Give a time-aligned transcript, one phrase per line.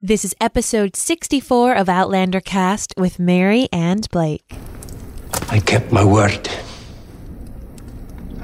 [0.00, 4.44] This is episode 64 of Outlander Cast with Mary and Blake.
[5.48, 6.48] I kept my word.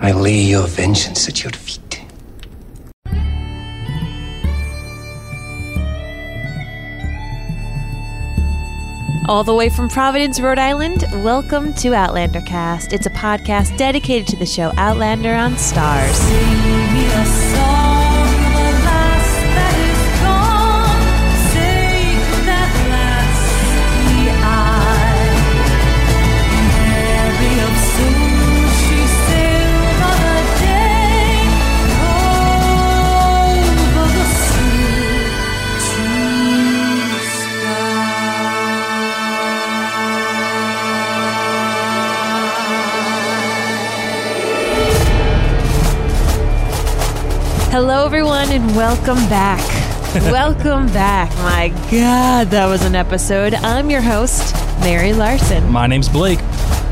[0.01, 2.03] I lay your vengeance at your feet.
[9.29, 12.93] All the way from Providence, Rhode Island, welcome to Outlander Cast.
[12.93, 16.19] It's a podcast dedicated to the show Outlander on Starz.
[47.75, 49.59] Hello, everyone, and welcome back.
[50.31, 51.29] welcome back.
[51.39, 53.53] My God, that was an episode.
[53.53, 55.69] I'm your host, Mary Larson.
[55.73, 56.39] My name's Blake,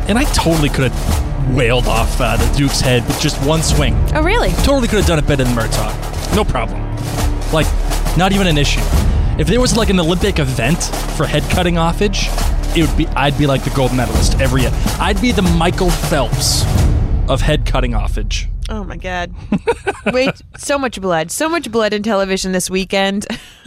[0.08, 3.94] and I totally could have wailed off uh, the Duke's head with just one swing.
[4.12, 4.50] Oh, really?
[4.64, 6.34] Totally could have done it better than Murtagh.
[6.34, 6.82] No problem.
[7.52, 7.68] Like,
[8.16, 8.82] not even an issue.
[9.38, 10.82] If there was like an Olympic event
[11.16, 12.26] for head cutting offage,
[12.76, 14.72] it would be I'd be like the gold medalist every year.
[14.98, 16.64] I'd be the Michael Phelps
[17.28, 18.48] of head cutting offage.
[18.72, 19.34] Oh my God.
[20.14, 21.30] Wait, so much blood.
[21.30, 23.26] So much blood in television this weekend.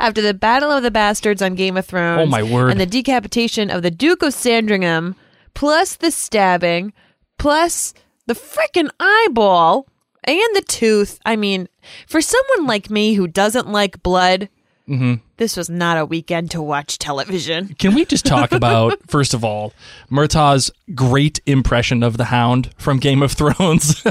[0.00, 2.22] After the Battle of the Bastards on Game of Thrones.
[2.22, 2.70] Oh, my word.
[2.70, 5.16] And the decapitation of the Duke of Sandringham,
[5.52, 6.94] plus the stabbing,
[7.38, 7.92] plus
[8.26, 9.86] the freaking eyeball
[10.24, 11.20] and the tooth.
[11.26, 11.68] I mean,
[12.06, 14.48] for someone like me who doesn't like blood,
[14.88, 15.14] Mm-hmm.
[15.36, 17.74] this was not a weekend to watch television.
[17.78, 19.74] Can we just talk about, first of all,
[20.10, 24.02] Murtagh's great impression of the Hound from Game of Thrones?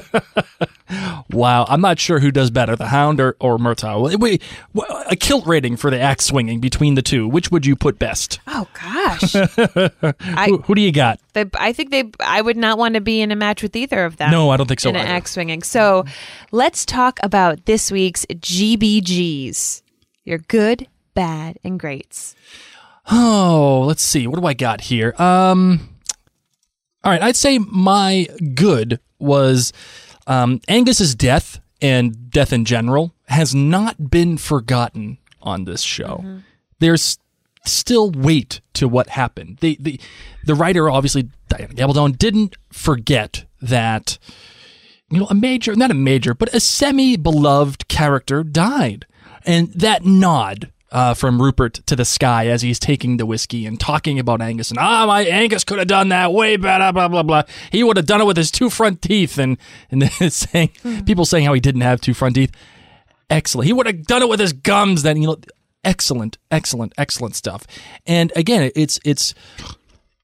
[1.32, 4.20] wow, I'm not sure who does better, the Hound or, or Murtagh.
[4.20, 4.44] Wait,
[5.10, 7.28] a kilt rating for the axe swinging between the two.
[7.28, 8.40] Which would you put best?
[8.46, 9.36] Oh gosh.
[9.36, 11.20] I Who, who do you got?
[11.34, 14.06] they, I think they I would not want to be in a match with either
[14.06, 14.32] of them.
[14.32, 15.64] No, I don't think so In an axe swinging.
[15.64, 16.06] So,
[16.52, 19.82] let's talk about this week's GBGs.
[20.28, 22.36] Your good, bad, and greats.
[23.10, 24.28] Oh, let's see.
[24.28, 25.16] What do I got here?
[25.18, 25.96] Um,
[27.02, 29.72] all right, I'd say my good was
[30.28, 36.42] um, Angus's death and death in general has not been forgotten on this show.
[36.80, 37.20] There's
[37.64, 39.60] still weight to what happened.
[39.62, 39.98] The the
[40.46, 44.18] the writer obviously Diana Gabaldon didn't forget that
[45.10, 49.06] you know a major not a major but a semi beloved character died
[49.48, 53.80] and that nod uh, from Rupert to the sky as he's taking the whiskey and
[53.80, 57.24] talking about Angus and ah my Angus could have done that way better blah blah
[57.24, 57.44] blah.
[57.72, 59.58] He would have done it with his two front teeth and
[59.90, 60.70] and then saying
[61.06, 62.52] people saying how he didn't have two front teeth.
[63.30, 63.68] Excellent.
[63.68, 65.38] He would have done it with his gums then you know
[65.84, 67.66] excellent excellent excellent stuff.
[68.06, 69.34] And again it's it's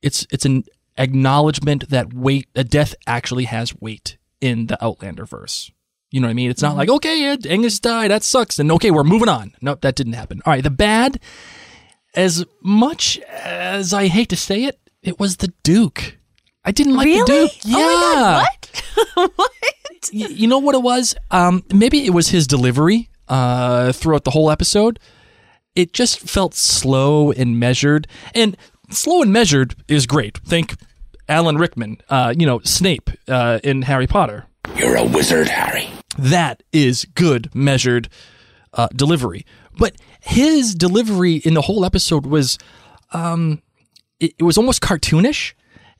[0.01, 0.63] it's it's an
[0.97, 5.71] acknowledgement that weight a death actually has weight in the Outlander verse.
[6.13, 6.51] You know what I mean?
[6.51, 9.53] It's not like okay, Ed, Angus died, that sucks, and okay, we're moving on.
[9.61, 10.41] Nope, that didn't happen.
[10.45, 11.19] All right, the bad,
[12.13, 16.17] as much as I hate to say it, it was the Duke.
[16.63, 17.47] I didn't like the Really?
[17.47, 17.51] Duke.
[17.65, 18.43] Oh Yeah.
[18.43, 18.47] my
[19.15, 19.31] God, what?
[19.37, 19.51] what?
[20.13, 21.15] Y- you know what it was?
[21.31, 24.99] Um, maybe it was his delivery uh, throughout the whole episode.
[25.75, 28.05] It just felt slow and measured.
[28.35, 28.55] And
[28.91, 30.37] slow and measured is great.
[30.45, 30.75] Think
[31.27, 34.45] Alan Rickman, uh, you know, Snape uh, in Harry Potter.
[34.75, 35.89] You're a wizard, Harry.
[36.17, 38.09] That is good measured
[38.73, 39.45] uh, delivery.
[39.77, 42.57] But his delivery in the whole episode was,
[43.11, 43.61] um,
[44.19, 45.53] it, it was almost cartoonish,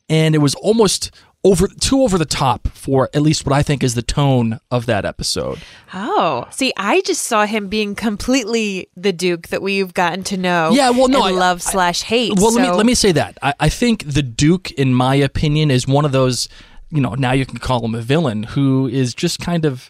[0.10, 1.12] and it was almost
[1.46, 4.86] over too over the top for at least what I think is the tone of
[4.86, 5.60] that episode.
[5.94, 10.72] Oh, see, I just saw him being completely the Duke that we've gotten to know.
[10.72, 12.34] Yeah, well, no, I- love slash hate.
[12.38, 15.70] Well, let me let me say that I, I think the Duke, in my opinion,
[15.72, 16.48] is one of those.
[16.90, 19.90] You know, now you can call him a villain who is just kind of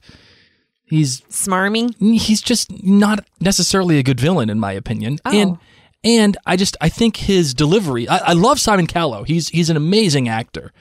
[0.93, 1.95] he's smarmy.
[1.97, 5.19] he's just not necessarily a good villain in my opinion.
[5.25, 5.31] Oh.
[5.31, 5.57] And
[6.03, 8.07] and I just I think his delivery.
[8.07, 9.23] I, I love Simon Callow.
[9.23, 10.71] He's he's an amazing actor.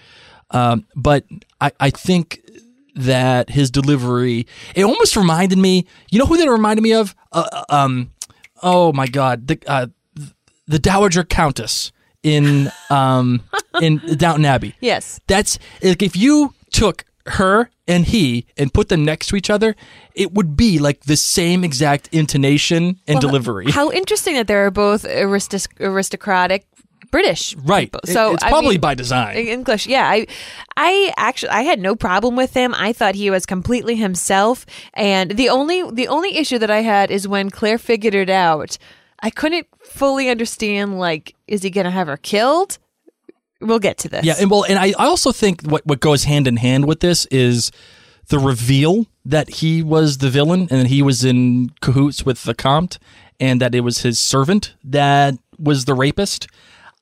[0.51, 1.25] Um, but
[1.61, 2.41] I I think
[2.95, 5.87] that his delivery it almost reminded me.
[6.11, 7.15] You know who that reminded me of?
[7.31, 8.13] Uh, uh, um,
[8.63, 9.87] oh my god, the uh,
[10.67, 11.93] the Dowager Countess
[12.23, 13.43] in um
[13.81, 14.75] in Downton Abbey.
[14.81, 15.21] Yes.
[15.27, 19.75] That's like if you took her and he and put them next to each other,
[20.15, 23.71] it would be like the same exact intonation and delivery.
[23.71, 26.67] How interesting that they're both aristos- aristocratic
[27.11, 27.55] British.
[27.57, 27.87] right.
[27.93, 28.01] people.
[28.07, 29.37] So it's I probably mean- by design.
[29.37, 30.09] English, yeah.
[30.09, 30.27] I,
[30.79, 32.75] I actually, I had no problem with him.
[32.75, 34.65] I thought he was completely himself.
[34.95, 38.79] And the only, the only issue that I had is when Claire figured it out.
[39.21, 40.99] I couldn't fully understand.
[40.99, 42.79] Like, is he going to have her killed?
[43.63, 44.25] We'll get to this.
[44.25, 47.01] Yeah, and well, and I, I also think what what goes hand in hand with
[47.01, 47.71] this is
[48.29, 52.55] the reveal that he was the villain and that he was in cahoots with the
[52.55, 52.99] Comte
[53.39, 56.49] and that it was his servant that was the rapist.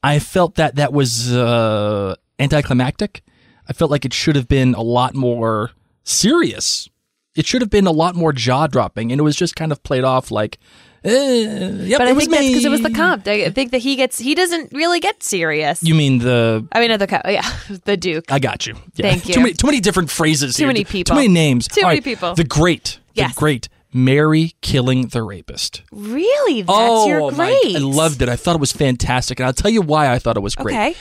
[0.02, 3.22] I felt that that was uh, anticlimactic.
[3.68, 5.70] I felt like it should have been a lot more
[6.04, 6.88] serious.
[7.36, 9.82] It should have been a lot more jaw dropping, and it was just kind of
[9.82, 10.58] played off like,
[11.04, 13.26] eh, yep, but it I was think that's because it was the Comte.
[13.28, 15.82] I think that he gets, he doesn't really get serious.
[15.82, 17.22] You mean the I mean, the Comte.
[17.26, 17.50] Yeah,
[17.84, 18.30] the Duke.
[18.30, 18.74] I got you.
[18.94, 19.10] Yeah.
[19.10, 19.34] Thank you.
[19.34, 20.56] Too many, too many different phrases.
[20.56, 20.68] Too here.
[20.68, 21.14] many people.
[21.14, 21.68] Too many names.
[21.68, 22.04] Too All many right.
[22.04, 22.34] people.
[22.34, 22.98] The great.
[23.14, 23.34] Yes.
[23.34, 25.82] The great Mary killing the rapist.
[25.90, 26.62] really?
[26.62, 27.58] That's oh your my!
[27.62, 27.76] great.
[27.76, 28.28] I loved it.
[28.28, 30.74] I thought it was fantastic, and I'll tell you why I thought it was great.
[30.74, 30.94] Okay.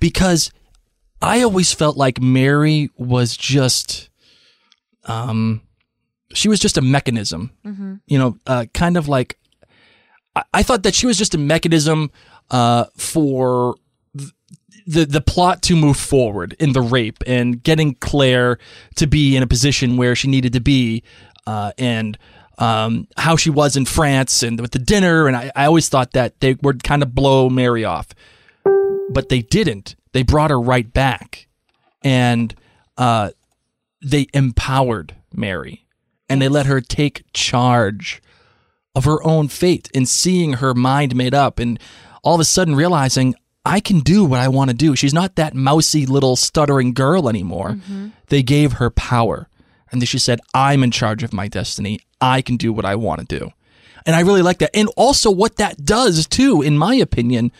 [0.00, 0.50] Because
[1.20, 4.10] I always felt like Mary was just,
[5.04, 5.62] um,
[6.34, 7.52] she was just a mechanism.
[7.64, 7.94] Mm-hmm.
[8.06, 9.38] You know, uh, kind of like
[10.34, 12.10] I, thought that she was just a mechanism
[12.50, 13.76] uh, for
[14.86, 18.58] the the plot to move forward in the rape and getting Claire
[18.96, 21.02] to be in a position where she needed to be,
[21.46, 22.18] uh, and
[22.58, 25.26] um, how she was in France and with the dinner.
[25.26, 28.08] And I, I always thought that they would kind of blow Mary off,
[29.10, 29.96] but they didn't.
[30.12, 31.46] They brought her right back,
[32.02, 32.54] and
[32.96, 33.30] uh,
[34.02, 35.86] they empowered Mary,
[36.28, 38.22] and they let her take charge
[38.94, 41.78] of her own fate and seeing her mind made up and
[42.22, 43.34] all of a sudden realizing
[43.64, 44.96] I can do what I want to do.
[44.96, 47.70] She's not that mousy little stuttering girl anymore.
[47.70, 48.08] Mm-hmm.
[48.28, 49.48] They gave her power.
[49.90, 52.00] And then she said, I'm in charge of my destiny.
[52.20, 53.50] I can do what I want to do.
[54.04, 54.74] And I really like that.
[54.74, 57.52] And also, what that does, too, in my opinion,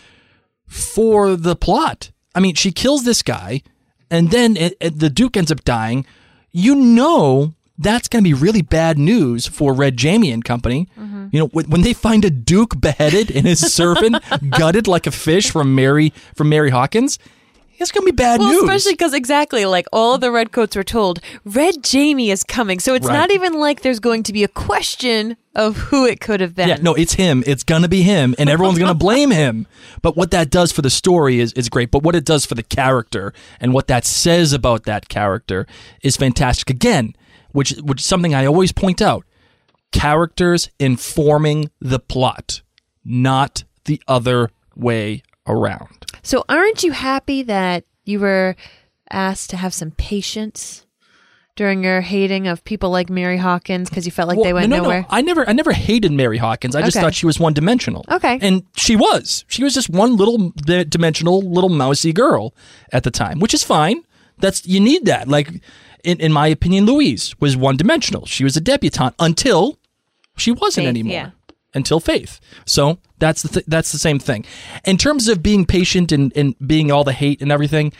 [0.66, 2.10] for the plot.
[2.34, 3.62] I mean, she kills this guy,
[4.10, 6.04] and then it, it- the Duke ends up dying.
[6.50, 10.88] You know that's going to be really bad news for Red Jamie and company.
[11.32, 14.16] You know, when, when they find a Duke beheaded and his servant
[14.50, 17.18] gutted like a fish from Mary from Mary Hawkins,
[17.78, 18.62] it's going to be bad Well, news.
[18.62, 22.78] especially because exactly like all the redcoats were told, Red Jamie is coming.
[22.80, 23.14] So it's Right.
[23.14, 26.68] not even like there's going to be a question of who it could have been.
[26.68, 27.42] Yeah, no, it's him.
[27.46, 29.66] It's gonna be him, and everyone's gonna blame him.
[30.00, 31.90] But what that does for the story is is great.
[31.90, 35.66] But what it does for the character and what that says about that character
[36.02, 36.70] is fantastic.
[36.70, 37.14] Again,
[37.52, 39.24] which which is something I always point out:
[39.92, 42.62] characters informing the plot,
[43.04, 46.06] not the other way around.
[46.22, 48.56] So aren't you happy that you were
[49.10, 50.86] asked to have some patience
[51.54, 54.76] during your hating of people like Mary Hawkins because you felt like they went no,
[54.78, 55.00] no, nowhere?
[55.02, 55.06] No.
[55.10, 56.74] I never, I never hated Mary Hawkins.
[56.74, 57.04] I just Okay.
[57.04, 58.06] thought she was one dimensional.
[58.10, 58.38] Okay.
[58.40, 59.44] and she was.
[59.48, 60.52] She was just one little
[60.88, 62.54] dimensional, little mousy girl
[62.90, 64.02] at the time, which is fine.
[64.38, 65.28] That's you need that.
[65.28, 65.60] Like,
[66.04, 68.26] in, in my opinion, Louise was one dimensional.
[68.26, 69.78] She was a debutante until
[70.36, 71.12] she wasn't Faith, anymore.
[71.12, 71.30] yeah.
[71.74, 72.40] Until Faith.
[72.66, 74.44] So that's the th- that's the same thing.
[74.84, 77.92] In terms of being patient and, and being all the hate and everything,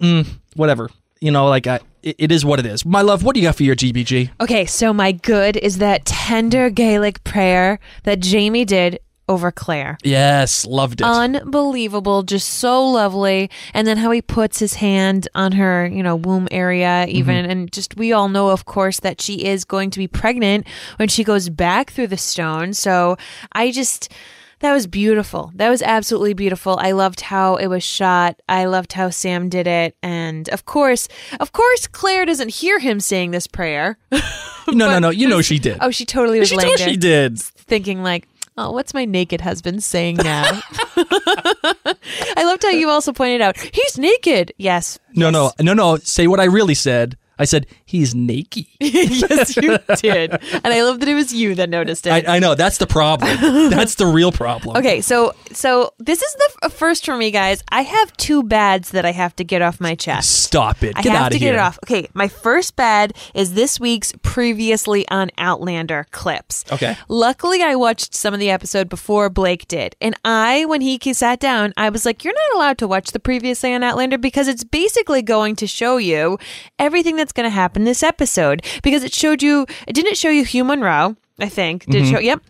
[0.00, 0.90] mm, whatever.
[1.20, 2.86] You know, like I, it, it is what it is.
[2.86, 4.30] My love, what do you got for your GBG?
[4.40, 9.00] Okay, so my good is that tender Gaelic prayer that Jamie did
[9.30, 9.96] over Claire.
[10.02, 11.06] Yes, loved it.
[11.06, 13.48] Unbelievable, just so lovely.
[13.72, 17.16] And then how he puts his hand on her, you know, womb area, mm-hmm.
[17.16, 17.44] even.
[17.46, 21.08] And just, we all know, of course, that she is going to be pregnant when
[21.08, 22.74] she goes back through the stone.
[22.74, 23.16] So
[23.52, 24.12] I just.
[24.58, 25.52] That was beautiful.
[25.54, 26.76] That was absolutely beautiful.
[26.78, 28.38] I loved how it was shot.
[28.46, 29.96] I loved how Sam did it.
[30.02, 31.08] And of course,
[31.40, 33.96] of course, Claire doesn't hear him saying this prayer.
[34.12, 34.20] no,
[34.68, 35.08] no, no.
[35.08, 35.78] You know she did.
[35.80, 37.40] Oh, she totally was she she did.
[37.40, 40.60] thinking like, oh, what's my naked husband saying now?
[40.96, 44.52] I loved how you also pointed out he's naked.
[44.58, 44.98] Yes.
[45.14, 45.96] No, no, no, no.
[45.96, 47.16] Say what I really said.
[47.40, 48.66] I said he's naked.
[48.80, 50.32] yes, you did.
[50.32, 52.28] And I love that it was you that noticed it.
[52.28, 53.30] I, I know that's the problem.
[53.70, 54.76] that's the real problem.
[54.76, 57.62] Okay, so so this is the f- first for me, guys.
[57.70, 60.42] I have two bads that I have to get off my chest.
[60.42, 60.96] Stop it.
[60.96, 61.54] I Get have out to of get here.
[61.54, 61.78] it off.
[61.84, 66.64] Okay, my first bad is this week's previously on Outlander clips.
[66.70, 66.96] Okay.
[67.08, 71.40] Luckily, I watched some of the episode before Blake did, and I, when he sat
[71.40, 74.64] down, I was like, "You're not allowed to watch the previously on Outlander because it's
[74.64, 76.38] basically going to show you
[76.78, 79.66] everything that's going to happen this episode because it showed you.
[79.86, 81.86] It didn't show you Hugh Munro, I think.
[81.86, 82.04] Did Mm-hmm.
[82.04, 82.20] it show?
[82.20, 82.40] Yep.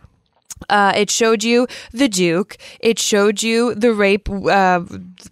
[0.69, 2.59] Uh, it showed you the Duke.
[2.81, 4.83] It showed you the rape uh,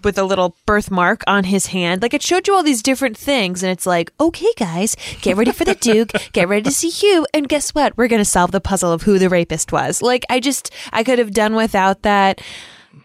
[0.03, 2.01] with a little birthmark on his hand.
[2.01, 5.53] Like it showed you all these different things, and it's like, okay, guys, get ready
[5.53, 6.13] for the Duke.
[6.33, 7.95] get ready to see Hugh, and guess what?
[7.99, 10.01] We're gonna solve the puzzle of who the rapist was.
[10.01, 12.41] Like I just, I could have done without that,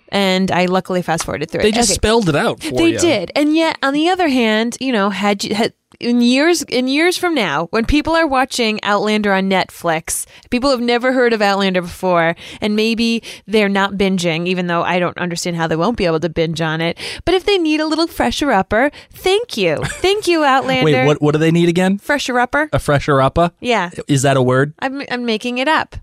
[0.08, 1.72] and I luckily fast forwarded through They it.
[1.74, 1.96] They just Okay.
[1.96, 3.00] spelled it out for They you.
[3.00, 6.88] did, and yet on the other hand, you know, had you had in years in
[6.88, 11.42] years from now, when people are watching Outlander on Netflix, people have never heard of
[11.42, 15.98] Outlander before, and maybe they're not binging, even though I don't understand how they won't
[15.98, 16.98] be able to binge on it.
[17.26, 20.86] But if they need a little fresher upper, thank you, thank you, Outlander.
[20.86, 21.22] Wait, what?
[21.22, 21.98] What do they need again?
[21.98, 22.70] Fresher upper?
[22.74, 23.52] A fresher upper?
[23.60, 24.74] Yeah, Is that a word?
[24.80, 25.96] I'm I'm making it up.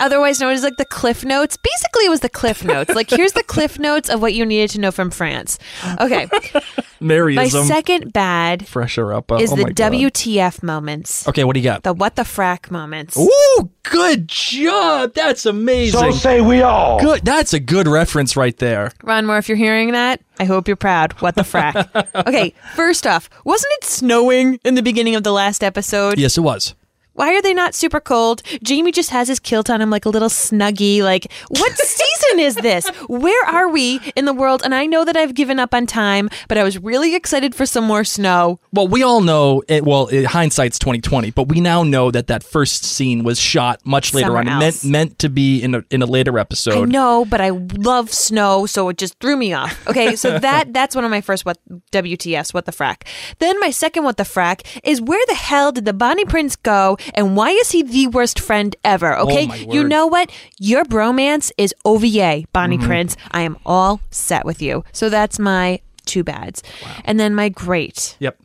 [0.00, 1.56] Otherwise known as like the Cliff Notes.
[1.56, 2.94] Basically, it was the Cliff Notes.
[2.94, 5.58] Like, here's the Cliff Notes of what you needed to know from France.
[6.00, 6.26] Okay.
[7.00, 9.64] My second bad fresher up uh, is oh the.
[9.64, 11.26] WTF moments.
[11.26, 11.82] Okay, what do you got?
[11.82, 13.16] The what the frak moments.
[13.16, 15.14] Ooh, good job.
[15.14, 15.98] That's amazing.
[15.98, 17.00] So say we all.
[17.00, 17.24] good.
[17.24, 18.92] That's a good reference right there.
[19.02, 21.12] Ron Moore, if you're hearing that, I hope you're proud.
[21.20, 21.88] What the frak?
[22.26, 26.18] okay, first off, wasn't it snowing in the beginning of the last episode?
[26.18, 26.74] Yes, it was.
[27.20, 28.42] Why are they not super cold?
[28.62, 31.02] Jamie just has his kilt on him like a little snuggie.
[31.02, 32.88] Like, what season is this?
[33.08, 34.62] Where are we in the world?
[34.64, 37.66] And I know that I've given up on time, but I was really excited for
[37.66, 38.58] some more snow.
[38.72, 39.84] Well, we all know it.
[39.84, 43.84] Well, it, hindsight's twenty twenty, but we now know that that first scene was shot
[43.84, 44.82] much later Somewhere on, else.
[44.82, 46.88] meant meant to be in a in a later episode.
[46.88, 49.86] I know, but I love snow, so it just threw me off.
[49.86, 51.58] Okay, so that that's one of my first what
[51.92, 53.02] WTFs, what the frak.
[53.40, 56.96] Then my second what the frak is where the hell did the Bonnie Prince go,
[57.14, 59.16] and why is he the worst friend ever?
[59.18, 60.30] Okay, Oh, you know what?
[60.58, 63.16] Your bromance is OVA, Bonnie Prince.
[63.30, 64.84] I am all set with you.
[64.92, 66.62] So that's my two bads,
[67.04, 68.38] and then my great Yep.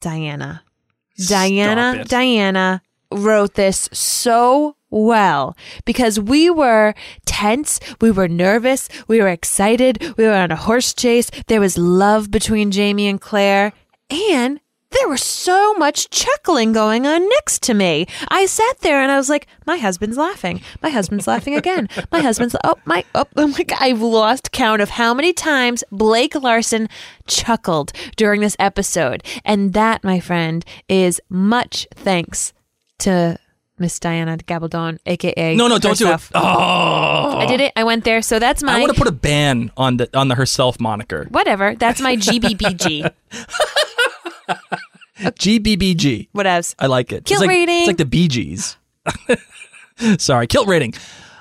[0.00, 0.62] Diana.
[1.28, 2.04] Diana.
[2.04, 2.82] Diana
[3.12, 6.94] wrote this so well because we were
[7.24, 11.30] tense, we were nervous, we were excited, we were on a horse chase.
[11.46, 13.72] There was love between Jamie and Claire,
[14.10, 18.06] and there was so much chuckling going on next to me.
[18.28, 20.62] I sat there and I was like, my husband's laughing.
[20.82, 21.88] My husband's laughing again.
[22.10, 25.84] My husband's oh my oh, oh my god, I've lost count of how many times
[25.90, 26.88] Blake Larson
[27.26, 29.22] chuckled during this episode.
[29.44, 32.52] And that, my friend, is much thanks
[33.00, 33.38] to
[33.78, 36.30] Miss Diana Gabaldon, aka No, no, don't herself.
[36.32, 36.42] do it.
[36.42, 37.72] Oh, I did it.
[37.76, 38.22] I went there.
[38.22, 41.26] So that's my I want to put a ban on the on the herself moniker.
[41.30, 41.74] whatever.
[41.74, 43.10] That's my GBBG.
[45.18, 46.28] GBBG.
[46.32, 46.74] What else?
[46.78, 47.24] I like it.
[47.24, 47.78] Kilt it's like, rating.
[47.78, 48.76] It's like the Bee Gees.
[50.18, 50.94] Sorry, kilt rating.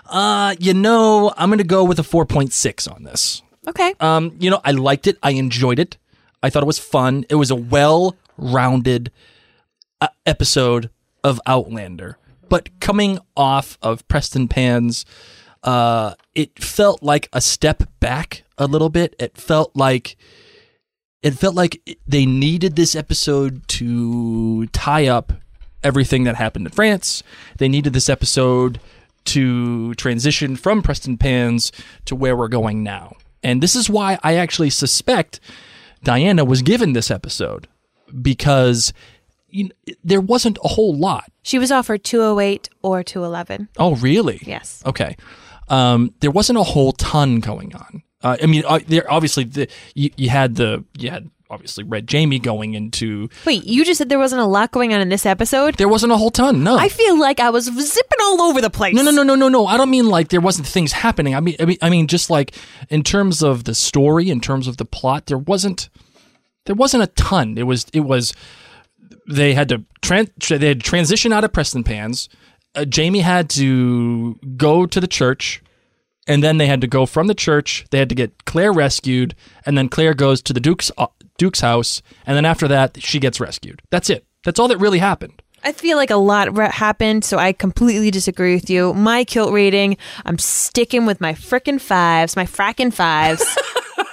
[0.06, 3.42] Uh, you know, I'm going to go with a 4.6 on this.
[3.68, 3.94] Okay.
[4.00, 5.18] Um, you know, I liked it.
[5.24, 5.98] I enjoyed it.
[6.44, 7.26] I thought it was fun.
[7.30, 9.12] It was a well-rounded
[10.00, 10.90] uh, episode
[11.24, 12.18] of Outlander.
[12.48, 15.06] But coming off of Preston Pans,
[15.64, 19.16] uh, it felt like a step back a little bit.
[19.20, 20.16] It felt like
[21.26, 25.34] it felt like they needed this episode to tie up
[25.84, 27.24] everything that happened in France.
[27.58, 28.80] They needed this episode
[29.26, 31.72] to transition from Preston Pans
[32.06, 33.16] to where we're going now.
[33.42, 35.40] And this is why I actually suspect
[36.04, 37.68] Diana was given this episode
[38.22, 38.94] because
[39.50, 41.32] you know, there wasn't a whole lot.
[41.42, 43.70] She was offered 208 or 211.
[43.80, 44.42] Oh, really?
[44.44, 44.84] Yes.
[44.86, 45.18] Okay.
[45.70, 48.04] Um, there wasn't a whole ton going on.
[48.26, 52.08] Uh, I mean, uh, there obviously the, you, you had the you had obviously Red
[52.08, 53.30] Jamie going into.
[53.46, 55.76] Wait, you just said there wasn't a lot going on in this episode?
[55.76, 56.64] There wasn't a whole ton.
[56.64, 56.76] No.
[56.76, 58.96] I feel like I was zipping all over the place.
[58.96, 59.68] no, no, no, no, no, no.
[59.68, 61.36] I don't mean like there wasn't things happening.
[61.36, 62.56] I mean, I mean, I mean, just like
[62.90, 65.90] in terms of the story, in terms of the plot, there wasn't,
[66.66, 67.60] there wasn't a ton.
[67.60, 68.34] It was, it was,
[69.30, 72.28] they had to tran- they had to transition out of Preston Pans.
[72.74, 75.62] Uh, Jamie had to go to the church,
[76.28, 77.86] and then they had to go from the church.
[77.92, 81.62] They had to get Claire rescued, and then Claire goes to the Duke's uh, Duke's
[81.62, 83.82] house, and then after that, she gets rescued.
[83.92, 84.26] That's it.
[84.44, 85.42] That's all that really happened.
[85.64, 88.94] I feel like a lot happened, so I completely disagree with you.
[88.94, 93.44] My kilt rating, I'm sticking with my frickin' fives, my frakkin' fives.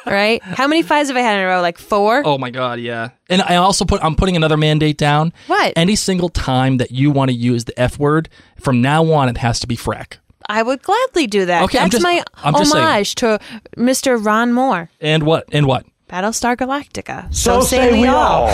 [0.04, 0.42] Right?
[0.42, 1.62] How many fives have I had in a row?
[1.62, 2.23] Like four?
[2.25, 3.11] Oh my god, yeah.
[3.28, 5.33] And I also put I'm putting another mandate down.
[5.47, 5.73] What?
[5.76, 8.28] Any single time that you want to use the F word,
[8.61, 10.19] from now on it has to be frak.
[10.49, 11.63] I would gladly do that.
[11.65, 12.85] Okay, I'm That's just- my I'm just saying.
[12.85, 13.39] homage to
[13.77, 14.25] Mr.
[14.25, 15.45] Ron Moore, And what?
[15.53, 15.87] And what?
[16.09, 17.35] Battlestar Galactica.
[17.35, 18.49] So, say we all.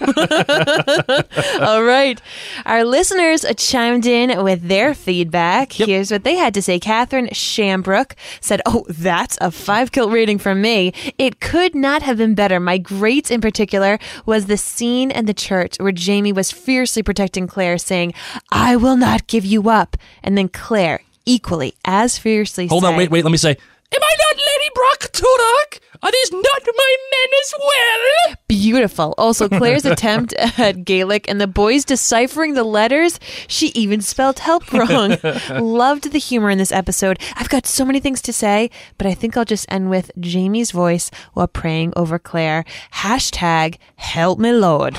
[1.60, 2.20] All right.
[2.66, 5.72] Our listeners chimed in with their feedback.
[5.72, 6.78] Here's what they had to say.
[6.78, 10.92] Catherine Shambrook said, Oh, that's a five kilt rating from me.
[11.16, 12.60] It could not have been better.
[12.60, 17.46] My greats in particular was the scene in the church where Jamie was fiercely protecting
[17.46, 18.12] Claire, saying,
[18.52, 19.96] I will not give you up.
[20.22, 22.66] And then Claire, equally as fiercely.
[22.66, 23.24] Hold on, wait, wait.
[23.24, 23.56] Let me say.
[23.92, 25.80] Am I not Lady Broch Tuarach?
[26.02, 28.36] Are these not my men as well?
[28.48, 29.14] Beautiful.
[29.18, 33.20] Also, Claire's attempt at Gaelic and the boys deciphering the letters.
[33.48, 35.16] She even spelled help wrong.
[35.50, 37.18] Loved the humor in this episode.
[37.36, 40.70] I've got so many things to say, but I think I'll just end with Jamie's
[40.70, 42.64] voice while praying over Claire.
[42.94, 44.98] Hashtag help me Lord.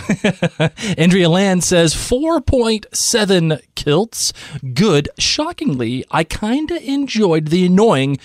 [0.98, 4.34] Andrea Land says 4.7 kilts.
[4.74, 5.10] Good.
[5.18, 8.20] Shockingly, I kinda enjoyed the annoying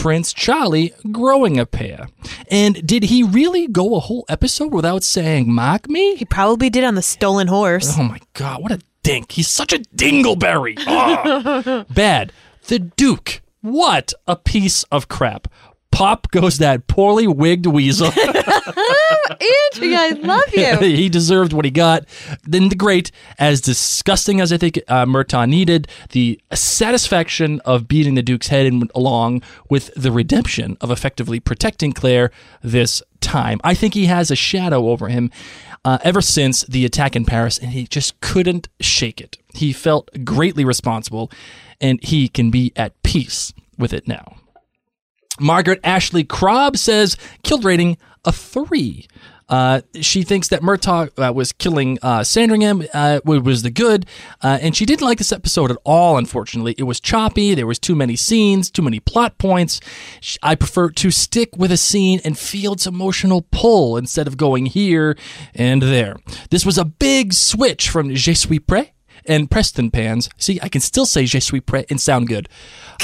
[0.00, 2.08] Prince Charlie growing a pair.
[2.50, 6.16] And did he really go a whole episode without saying mock me?
[6.16, 7.98] He probably did on the stolen horse.
[7.98, 9.32] Oh my god, what a dink.
[9.32, 10.82] He's such a dingleberry.
[10.86, 11.84] Ah.
[11.94, 12.32] Bad.
[12.68, 13.42] The Duke.
[13.60, 15.48] What a piece of crap.
[15.92, 18.06] Pop goes that poorly wigged weasel.
[19.40, 20.76] Andrea, I love you.
[20.80, 22.04] he deserved what he got.
[22.44, 28.14] Then the great, as disgusting as I think uh, Murtagh needed, the satisfaction of beating
[28.14, 32.30] the Duke's head in, along with the redemption of effectively protecting Claire
[32.62, 33.60] this time.
[33.64, 35.30] I think he has a shadow over him
[35.84, 39.38] uh, ever since the attack in Paris, and he just couldn't shake it.
[39.54, 41.30] He felt greatly responsible,
[41.80, 44.36] and he can be at peace with it now.
[45.40, 49.06] Margaret Ashley Krob says kilt rating a three.
[49.50, 54.06] Uh, she thinks that Murtagh uh, was killing uh, Sandringham uh, was the good,
[54.42, 56.16] uh, and she didn't like this episode at all.
[56.16, 57.54] Unfortunately, it was choppy.
[57.54, 59.80] There was too many scenes, too many plot points.
[60.40, 64.66] I prefer to stick with a scene and feel its emotional pull instead of going
[64.66, 65.18] here
[65.52, 66.14] and there.
[66.50, 68.90] This was a big switch from Je suis prêt
[69.26, 70.28] and Preston pans.
[70.36, 72.48] See, I can still say Je suis prêt and sound good.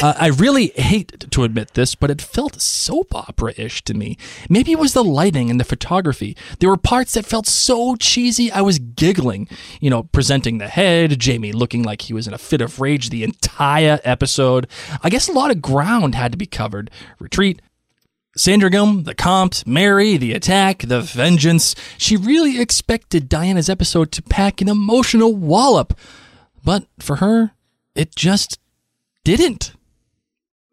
[0.02, 4.18] Uh, I really hate to admit this, but it felt soap opera ish to me.
[4.48, 6.36] Maybe it was the lighting and the photography.
[6.58, 9.48] There were parts that felt so cheesy, I was giggling.
[9.80, 13.10] You know, presenting the head, Jamie looking like he was in a fit of rage
[13.10, 14.66] the entire episode.
[15.02, 16.90] I guess a lot of ground had to be covered.
[17.18, 17.62] Retreat,
[18.36, 21.74] Sandringham, the Comte, Mary, the attack, the vengeance.
[21.96, 25.98] She really expected Diana's episode to pack an emotional wallop.
[26.62, 27.52] But for her,
[27.94, 28.58] it just
[29.24, 29.72] didn't.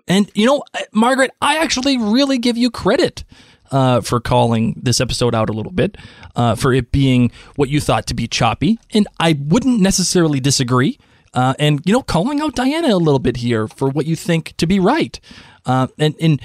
[0.08, 3.24] And, you know, Margaret, I actually really give you credit
[3.72, 5.98] uh, for calling this episode out a little bit,
[6.36, 8.78] uh, for it being what you thought to be choppy.
[8.94, 11.00] And I wouldn't necessarily disagree.
[11.34, 14.56] Uh, and, you know, calling out Diana a little bit here for what you think
[14.58, 15.20] to be right.
[15.66, 16.42] Uh, and, and,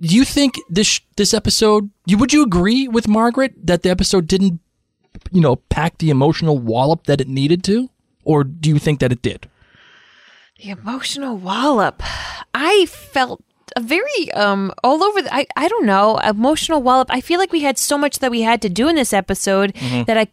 [0.00, 1.90] do you think this this episode?
[2.06, 4.60] You would you agree with Margaret that the episode didn't,
[5.30, 7.90] you know, pack the emotional wallop that it needed to,
[8.24, 9.48] or do you think that it did?
[10.62, 12.02] The emotional wallop.
[12.54, 13.42] I felt
[13.74, 17.08] a very um all over the, I I don't know, emotional wallop.
[17.10, 19.74] I feel like we had so much that we had to do in this episode
[20.06, 20.28] that I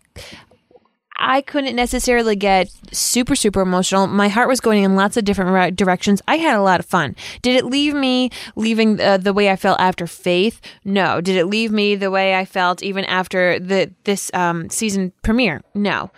[1.26, 4.08] I couldn't necessarily get super super emotional.
[4.08, 6.22] My heart was going in lots of different directions.
[6.28, 7.16] I had a lot of fun.
[7.42, 10.60] Did it leave me leaving uh, the way I felt after Faith?
[10.84, 11.22] No.
[11.22, 15.62] Did it leave me the way I felt even after the this um season premiere?
[15.74, 16.12] No.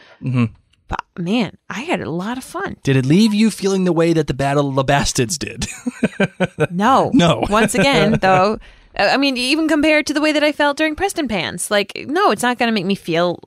[0.87, 2.77] But man, I had a lot of fun.
[2.83, 5.67] Did it leave you feeling the way that the Battle of the Bastards did?
[6.71, 7.11] No.
[7.13, 7.43] No.
[7.49, 8.59] Once again, though,
[8.97, 11.91] uh, I mean, even compared to the way that I felt during Preston Pants, like,
[12.07, 13.39] no, it's not going to make me feel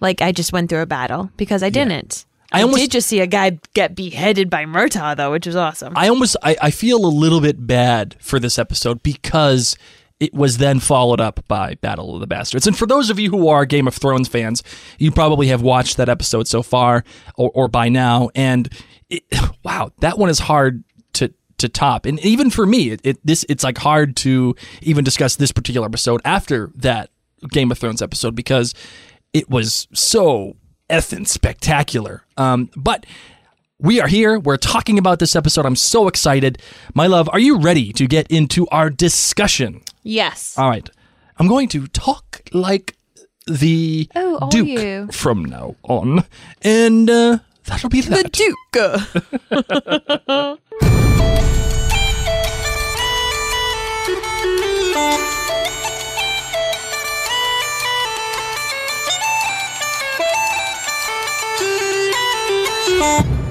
[0.00, 2.26] like I just went through a battle because I didn't.
[2.52, 5.56] I I, almost- did just see a guy get beheaded by Murtagh, though, which was
[5.56, 5.92] awesome.
[5.96, 9.76] I almost I, I feel a little bit bad for this episode because
[10.20, 12.66] it was then followed up by Battle of the Bastards.
[12.66, 14.62] And for those of you who are Game of Thrones fans,
[14.98, 17.04] you probably have watched that episode so far
[17.36, 18.30] or, or by now.
[18.34, 18.72] And
[19.10, 19.24] it,
[19.64, 22.06] wow, that one is hard to to top.
[22.06, 25.86] And even for me, it, it this it's like hard to even discuss this particular
[25.86, 27.10] episode after that
[27.50, 28.74] Game of Thrones episode because
[29.34, 30.56] it was so
[30.88, 32.22] effing spectacular.
[32.38, 33.04] Um, but
[33.78, 34.38] we are here.
[34.38, 35.66] We're talking about this episode.
[35.66, 36.58] I'm so excited.
[36.94, 39.82] My love, are you ready to get into our discussion?
[40.02, 40.56] yes.
[40.56, 40.88] All right.
[41.38, 42.96] I'm going to talk like
[43.46, 45.08] the Oh, Duke you?
[45.10, 46.24] from now on.
[46.62, 48.32] And uh, that'll be that.
[48.32, 48.54] The
[49.50, 50.60] Duke.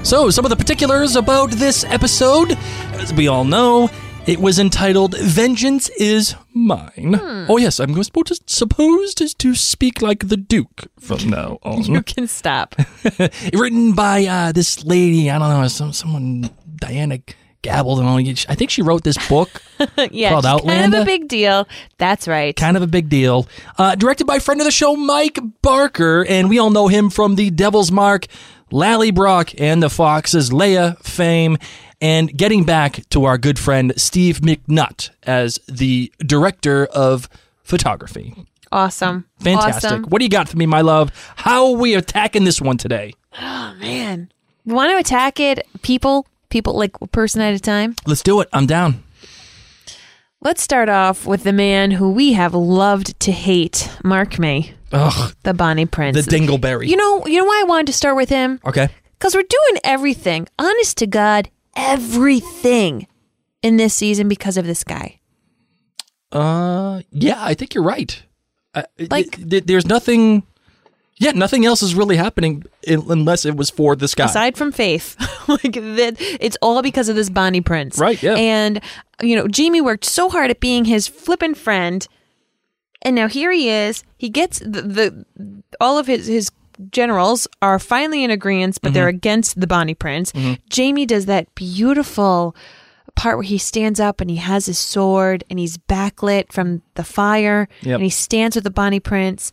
[0.04, 2.52] So, some of the particulars about this episode.
[2.92, 3.88] As we all know,
[4.26, 7.14] it was entitled Vengeance is Mine.
[7.14, 7.46] Hmm.
[7.48, 11.84] Oh, yes, I'm supposed to, supposed to speak like the Duke from now on.
[11.84, 12.76] you can stop.
[13.52, 17.18] Written by uh, this lady, I don't know, some, someone, Diana
[17.64, 18.18] Gabbled and all.
[18.18, 19.62] I think she wrote this book.
[20.10, 21.66] yeah, Called she's kind of a big deal.
[21.96, 22.54] That's right.
[22.54, 23.48] kind of a big deal.
[23.78, 27.36] Uh, directed by friend of the show, Mike Barker, and we all know him from
[27.36, 28.26] the Devil's Mark,
[28.72, 31.56] Lallybroch, and the Fox's Lair fame.
[32.00, 37.28] and getting back to our good friend Steve McNutt as the director of
[37.62, 38.34] photography.
[38.70, 39.24] Awesome.
[39.40, 39.90] Fantastic.
[39.90, 40.04] Awesome.
[40.04, 41.12] What do you got for me, my love?
[41.36, 43.14] How are we attacking this one today?
[43.40, 44.30] Oh, man.
[44.66, 47.94] We want to attack it, people, people like a person at a time.
[48.06, 48.48] Let's do it.
[48.52, 49.02] I'm down.
[50.44, 55.34] Let's start off with the man who we have loved to hate, Mark May, Ugh,
[55.42, 56.22] the Bonnie Prince.
[56.26, 56.86] the Dingleberry.
[56.86, 58.60] you know, you know why I wanted to start with him?
[58.66, 58.88] okay.
[59.18, 63.06] Because we're doing everything, honest to God, everything
[63.62, 65.18] in this season because of this guy.
[66.30, 68.22] Uh, yeah, I think you're right.
[68.74, 70.42] Uh, Like- th- th- there's nothing.
[71.18, 74.24] Yeah, nothing else is really happening in, unless it was for this guy.
[74.24, 75.16] aside from faith
[75.48, 78.34] like that it's all because of this bonnie prince Right, yeah.
[78.34, 78.80] and
[79.22, 82.06] you know jamie worked so hard at being his flippin' friend
[83.02, 85.24] and now here he is he gets the, the
[85.80, 86.50] all of his his
[86.90, 89.16] generals are finally in agreement but they're Mm-hmm.
[89.16, 90.32] against the bonnie prince
[90.68, 92.56] jamie does that beautiful
[93.14, 97.04] part where he stands up and he has his sword and he's backlit from the
[97.04, 97.94] fire Yep.
[97.94, 99.52] and he stands with the bonnie prince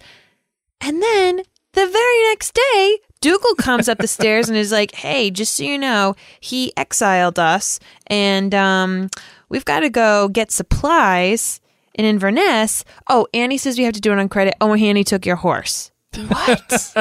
[0.84, 1.42] and then
[1.74, 5.64] the very next day, Dougal comes up the stairs and is like, "Hey, just so
[5.64, 9.10] you know, he exiled us, and um,
[9.50, 11.60] we've got to go get supplies
[11.94, 12.84] in Inverness.
[13.10, 14.56] Oh, Annie says we have to do it on credit.
[14.62, 15.92] Oh, Annie took your horse."
[16.28, 16.94] What?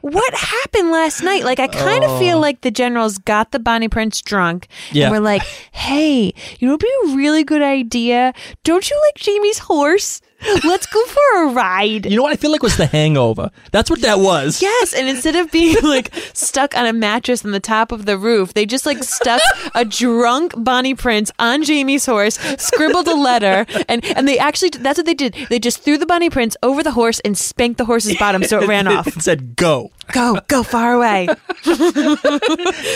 [0.00, 1.44] What happened last night?
[1.44, 5.04] Like, I kind of feel like the generals got the Bonnie Prince drunk Yeah.
[5.04, 8.32] and were like, "Hey, you know, it'd be a really good idea.
[8.64, 10.20] Don't you like Jamie's horse?
[10.64, 13.50] Let's go for a ride." You know what I feel like was the hangover.
[13.70, 14.60] That's what that was.
[14.62, 18.18] Yes, and instead of being like stuck on a mattress on the top of the
[18.18, 19.40] roof, they just like stuck
[19.74, 24.98] a drunk Bonnie Prince on Jamie's horse, scribbled a letter, and and they actually that's
[24.98, 25.34] what they did.
[25.48, 28.62] They just threw the Bonnie Prince over the horse and spanked the horse's bottom so
[28.62, 29.06] it ran off.
[29.06, 29.90] It said go.
[30.12, 31.28] Go, go far away.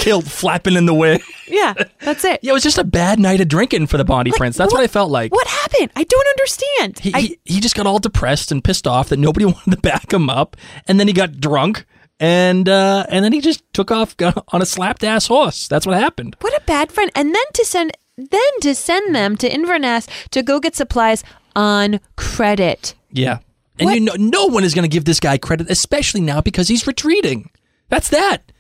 [0.00, 1.22] Killed flapping in the wind.
[1.46, 2.40] Yeah, that's it.
[2.42, 4.56] Yeah, it was just a bad night of drinking for the Bonnie Prince.
[4.56, 5.32] That's what, I felt like.
[5.32, 5.92] What happened?
[5.94, 6.98] I don't understand.
[6.98, 9.76] He, I, he he just got all depressed and pissed off that nobody wanted to
[9.76, 10.56] back him up,
[10.88, 11.86] and then he got drunk,
[12.18, 14.16] and uh, and then he just took off
[14.48, 15.68] on a slapped ass horse.
[15.68, 16.36] That's what happened.
[16.40, 17.10] what a bad friend.
[17.14, 21.22] And then to send then to send them to Inverness to go get supplies
[21.54, 22.94] on credit.
[23.12, 23.38] Yeah,
[23.78, 26.68] and you know, no one is going to give this guy credit, especially now because
[26.68, 27.50] he's retreating.
[27.88, 28.52] That's that.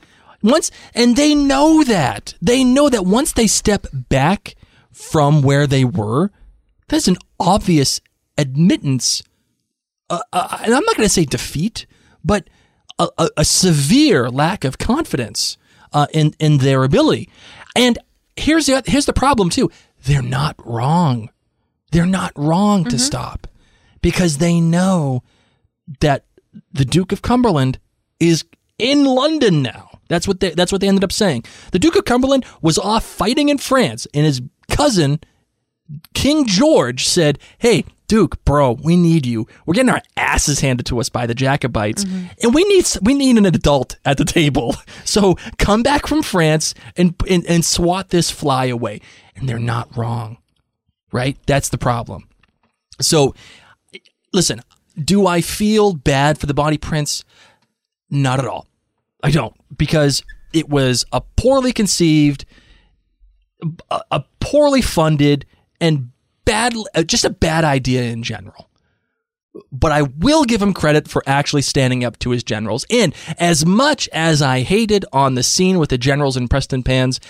[0.42, 4.54] Once, and they know that they know that once they step back
[4.92, 6.30] from where they were,
[6.88, 8.00] there's an obvious
[8.38, 9.22] admittance,
[10.10, 11.86] uh, uh, and I'm not going to say defeat,
[12.22, 12.48] but
[12.98, 15.56] a, a, a severe lack of confidence
[15.92, 17.30] uh, in in their ability.
[17.74, 17.98] And
[18.36, 19.70] here's the here's the problem too.
[20.04, 21.30] They're not wrong.
[21.92, 23.46] They're not wrong to stop
[24.06, 25.24] because they know
[25.98, 26.26] that
[26.72, 27.80] the Duke of Cumberland
[28.20, 28.44] is
[28.78, 29.98] in London now.
[30.06, 31.42] That's what they that's what they ended up saying.
[31.72, 35.18] The Duke of Cumberland was off fighting in France, and his cousin
[36.14, 39.48] King George said, "Hey, Duke, bro, we need you.
[39.66, 42.26] We're getting our asses handed to us by the Jacobites, mm-hmm.
[42.44, 44.76] and we need we need an adult at the table.
[45.04, 49.00] So come back from France and and, and swat this fly away."
[49.34, 50.38] And they're not wrong,
[51.10, 51.36] right?
[51.46, 52.28] That's the problem.
[53.00, 53.34] So,
[54.32, 54.60] listen,
[55.02, 57.24] do I feel bad for the Bonnie Prince?
[58.10, 58.66] Not at all.
[59.22, 62.44] I don't because it was a poorly conceived,
[63.90, 65.44] a, poorly funded,
[65.80, 66.10] and
[66.44, 68.70] bad, uh, just a bad idea in general.
[69.72, 72.84] But I will give him credit for actually standing up to his generals.
[72.90, 77.20] And as much as I hated on the scene with the generals in Preston Pans,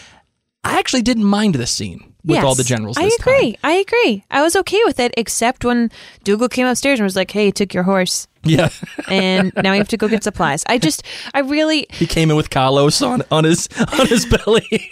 [0.66, 2.96] I actually didn't mind the scene with all the Yes, generals.
[2.98, 3.34] I this time.
[3.34, 3.56] agree.
[3.62, 4.24] I agree.
[4.30, 5.90] I was okay with it, except when
[6.24, 8.70] Dougal came upstairs and was like, "Hey, you took your horse, Yeah,
[9.08, 11.02] and now you have to go get supplies." I just,
[11.34, 14.90] I really, he came in with Carlos on on his on his belly.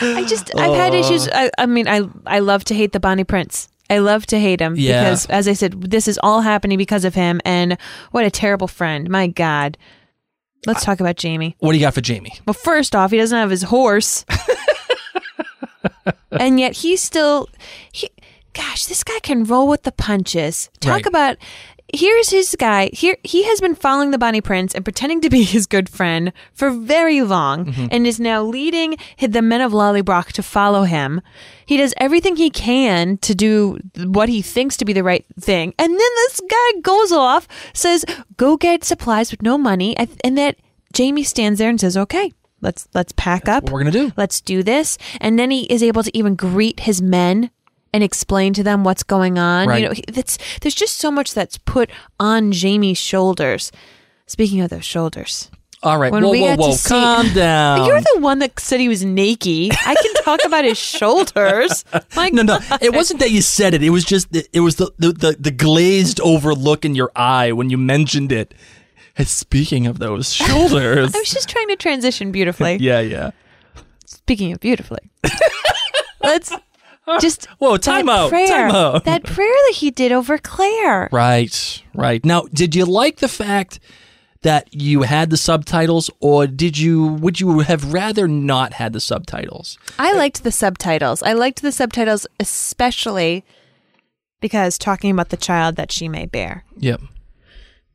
[0.00, 1.28] I just, I've had issues.
[1.28, 1.32] Oh.
[1.34, 3.68] I, I mean, I, I love to hate the Bonnie Prince.
[3.90, 5.04] I love to hate him Yeah.
[5.04, 7.40] because, as I said, this is all happening because of him.
[7.44, 7.76] And
[8.10, 9.08] what a terrible friend!
[9.10, 9.76] My God.
[10.66, 11.56] Let's talk about Jamie.
[11.58, 12.32] what do you got for Jamie?
[12.46, 14.24] Well, first off, he doesn't have his horse.
[16.32, 17.48] and yet he's still
[17.90, 18.08] he
[18.54, 20.70] gosh, this guy can roll with the punches.
[20.80, 21.06] Talk Right.
[21.06, 21.36] about
[21.92, 22.90] here's his guy.
[22.92, 26.32] Here he has been following the Bonnie Prince and pretending to be his good friend
[26.52, 27.86] for very long Mm-hmm.
[27.90, 31.20] and is now leading the men of Lallybroch to follow him.
[31.66, 35.74] He does everything he can to do what he thinks to be the right thing.
[35.78, 38.04] And then this guy goes off, says,
[38.36, 40.56] "Go get supplies with no money." And and that
[40.92, 43.64] Jamie stands there and says, "Okay, let's let's pack up.
[43.64, 44.12] what we're gonna do.
[44.16, 47.50] Let's do this." And then he is able to even greet his men
[47.92, 49.68] and explain to them what's going on.
[49.68, 49.82] Right.
[49.82, 53.70] You know, that's there's just so much that's put on Jamie's shoulders.
[54.26, 55.50] Speaking of those shoulders,
[55.82, 56.10] All right.
[56.12, 56.72] When whoa, we whoa, whoa.
[56.72, 57.86] see- Calm down.
[57.86, 59.72] You're the one that said he was naked.
[59.84, 61.84] I can talk about his shoulders.
[62.16, 62.58] My no, no.
[62.60, 62.82] God.
[62.82, 63.82] It wasn't that you said it.
[63.82, 67.52] It was just it was the, the, the, the glazed over look in your eye
[67.52, 68.54] when you mentioned it.
[69.18, 71.14] And speaking of those shoulders.
[71.14, 72.76] I was just trying to transition beautifully.
[72.76, 73.32] yeah, yeah.
[74.06, 75.10] Speaking of beautifully,
[76.22, 76.52] let's
[77.20, 78.30] just Whoa, that time out.
[78.30, 79.04] Prayer, Time out.
[79.04, 81.08] That prayer that he did over Claire.
[81.12, 82.24] Right, right.
[82.24, 83.80] Now, did you like the fact
[84.42, 89.00] that you had the subtitles, or did you would you have rather not had the
[89.00, 89.78] subtitles?
[89.98, 91.22] I liked the subtitles.
[91.22, 93.44] I liked the subtitles especially
[94.40, 96.64] because talking about the child that she may bear.
[96.76, 97.00] Yep.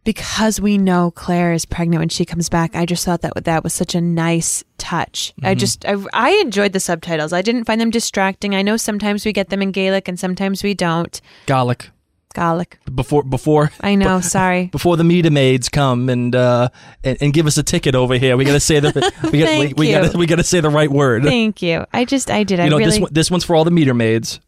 [0.08, 3.62] Because we know Claire is pregnant when she comes back, I just thought that that
[3.62, 5.34] was such a nice touch.
[5.44, 5.60] I Mm-hmm.
[5.60, 7.34] just I, I enjoyed the subtitles.
[7.34, 8.56] I didn't find them distracting.
[8.56, 11.20] I know sometimes we get them in Gaelic and sometimes we don't.
[11.46, 11.90] Gaelic.
[12.34, 12.80] Gaelic.
[12.96, 14.22] Before before I know.
[14.22, 14.68] sorry.
[14.72, 16.70] before the meter maids come and uh
[17.04, 18.94] and, and give us a ticket over here, we gotta say the
[19.34, 21.24] we gotta we, we gotta we gotta say the right word.
[21.26, 21.86] Thank you.
[21.92, 22.62] I just I did.
[22.62, 22.92] I know really.
[22.92, 24.40] this one, this one's for all the meter maids.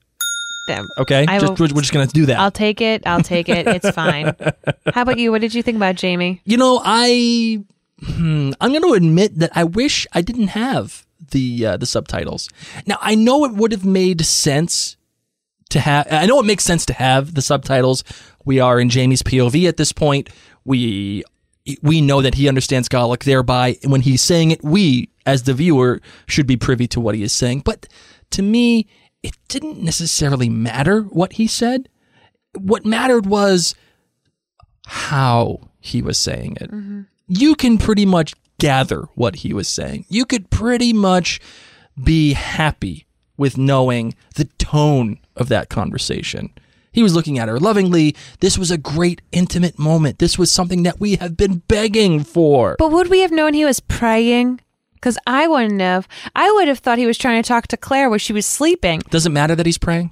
[0.69, 0.87] Them.
[0.97, 2.39] Okay, I just, will- we're, just gonna do that.
[2.39, 3.05] I'll take it.
[3.05, 3.67] I'll take it.
[3.67, 4.33] It's fine.
[4.93, 5.31] How about you?
[5.31, 6.41] What did you think about Jamie?
[6.45, 7.61] You know, I
[8.01, 12.49] hmm, I'm going to admit that I wish I didn't have the uh, the subtitles.
[12.87, 14.95] Now I know it would have made sense
[15.69, 16.07] to have.
[16.09, 18.03] I know it makes sense to have the subtitles.
[18.45, 20.29] We are in Jamie's POV at this point.
[20.65, 21.23] We
[21.81, 23.23] we know that he understands Gaelic.
[23.23, 27.23] Thereby, when he's saying it, we as the viewer should be privy to what he
[27.23, 27.61] is saying.
[27.61, 27.87] But
[28.31, 28.87] to me,
[29.23, 31.89] it didn't necessarily matter what he said.
[32.57, 33.75] What mattered was
[34.85, 36.71] how he was saying it.
[36.71, 37.01] Mm-hmm.
[37.27, 40.05] You can pretty much gather what he was saying.
[40.09, 41.39] You could pretty much
[42.01, 43.05] be happy
[43.37, 46.51] with knowing the tone of that conversation.
[46.91, 48.15] He was looking at her lovingly.
[48.39, 50.19] This was a great intimate moment.
[50.19, 52.75] This was something that we have been begging for.
[52.79, 54.59] But would we have known he was praying?
[54.99, 56.07] Because I wouldn't have.
[56.35, 59.01] I would have thought he was trying to talk to Claire while she was sleeping.
[59.09, 60.11] Does it matter that he's praying?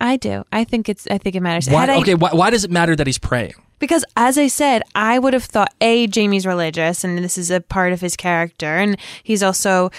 [0.00, 0.44] I do.
[0.52, 1.06] I think it's.
[1.10, 1.68] I think it matters.
[1.68, 3.54] Why, Had I- okay, why, why does it matter that he's praying?
[3.78, 7.60] Because as I said, I would have thought a Jamie's religious, and this is a
[7.60, 9.90] part of his character, and he's also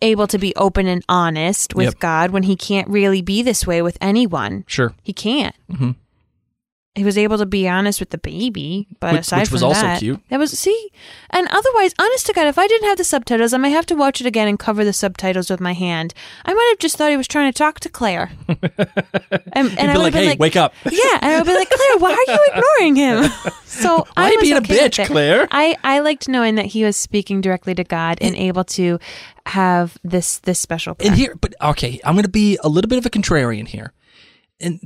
[0.00, 1.98] able to be open and honest with Yep.
[1.98, 4.64] God when he can't really be this way with anyone.
[4.66, 4.94] Sure.
[5.02, 5.54] He can't.
[5.70, 5.90] Mm-hmm.
[6.94, 9.68] He was able to be honest with the baby, but Which- aside which was from
[9.68, 10.20] also that, cute.
[10.30, 10.90] That was see,
[11.30, 13.94] and otherwise, honest to God, if I didn't have the subtitles, I might have to
[13.94, 16.12] watch it again and cover the subtitles with my hand.
[16.44, 19.92] I might have just thought he was trying to talk to Claire, and, and I
[19.92, 20.74] be would like, hey, wake up.
[20.90, 23.30] yeah, and I would be like, Claire, why are you ignoring him?
[23.64, 25.06] So Why I was being a okay with bitch.
[25.06, 25.46] Claire?
[25.52, 28.98] I I liked knowing that he was speaking directly to God and able to
[29.46, 30.96] have this this special.
[30.98, 33.92] And here, but okay, I'm going to be a little bit of a contrarian here.
[34.60, 34.80] And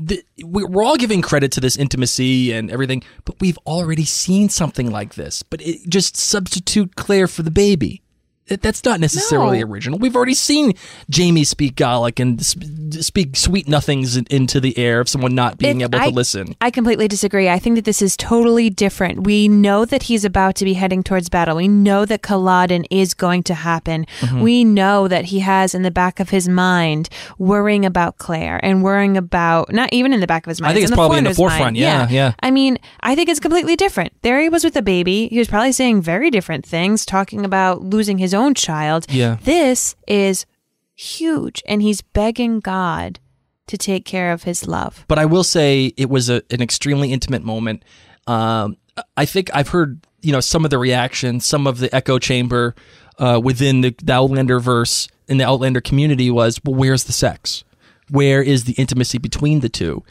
[0.44, 4.90] we- we're all giving credit to this intimacy and everything, but we've already seen something
[4.90, 5.42] like this.
[5.42, 8.01] But it, just substitute Claire for the baby.
[8.48, 9.66] That- That's not necessarily No.
[9.66, 9.98] original.
[9.98, 10.72] We've already seen
[11.08, 15.80] Jamie speak Gaelic and sp- speak sweet nothings into the air of someone not being
[15.80, 16.54] It- able to listen.
[16.60, 17.48] I completely disagree.
[17.48, 19.24] I think that this is totally different.
[19.24, 21.56] We know that he's about to be heading towards battle.
[21.56, 24.06] We know that Culloden is going to happen.
[24.20, 24.40] Mm-hmm.
[24.40, 28.82] We know that he has in the back of his mind worrying about Claire and
[28.82, 30.72] worrying about not even in the back of his mind.
[30.72, 31.62] I think it's in the probably in the front of his forefront.
[31.64, 31.76] mind.
[31.78, 32.32] Yeah, yeah.
[32.42, 34.12] I mean, I think it's completely different.
[34.22, 35.28] There he was with a baby.
[35.28, 39.06] He was probably saying very different things, talking about losing his own child.
[39.08, 39.38] Yeah.
[39.42, 40.46] This is
[40.94, 43.18] huge, and he's begging God
[43.66, 45.04] to take care of his love.
[45.08, 47.84] but I will say it was a, an extremely intimate moment.
[48.26, 48.76] Um,
[49.16, 52.74] I think I've heard you know some of the reactions, some of the echo chamber
[53.18, 57.64] uh, within the, the Outlander verse in the Outlander community was, well, where's the sex?
[58.10, 60.02] Where is the intimacy between the two?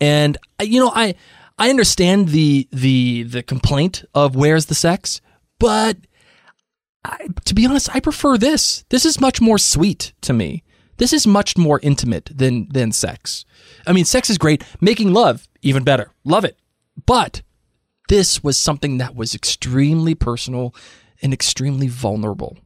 [0.00, 1.14] And you know, I
[1.58, 5.20] I understand the the the complaint of where's the sex,
[5.58, 5.96] but
[7.04, 8.84] I, to be honest, I prefer this.
[8.90, 10.62] This is much more sweet to me.
[10.98, 13.46] This is much more intimate than than sex.
[13.86, 14.62] I mean, sex is great.
[14.80, 16.12] Making love even better.
[16.24, 16.58] Love it.
[17.06, 17.42] But
[18.08, 20.74] this was something that was extremely personal
[21.22, 22.58] and extremely vulnerable.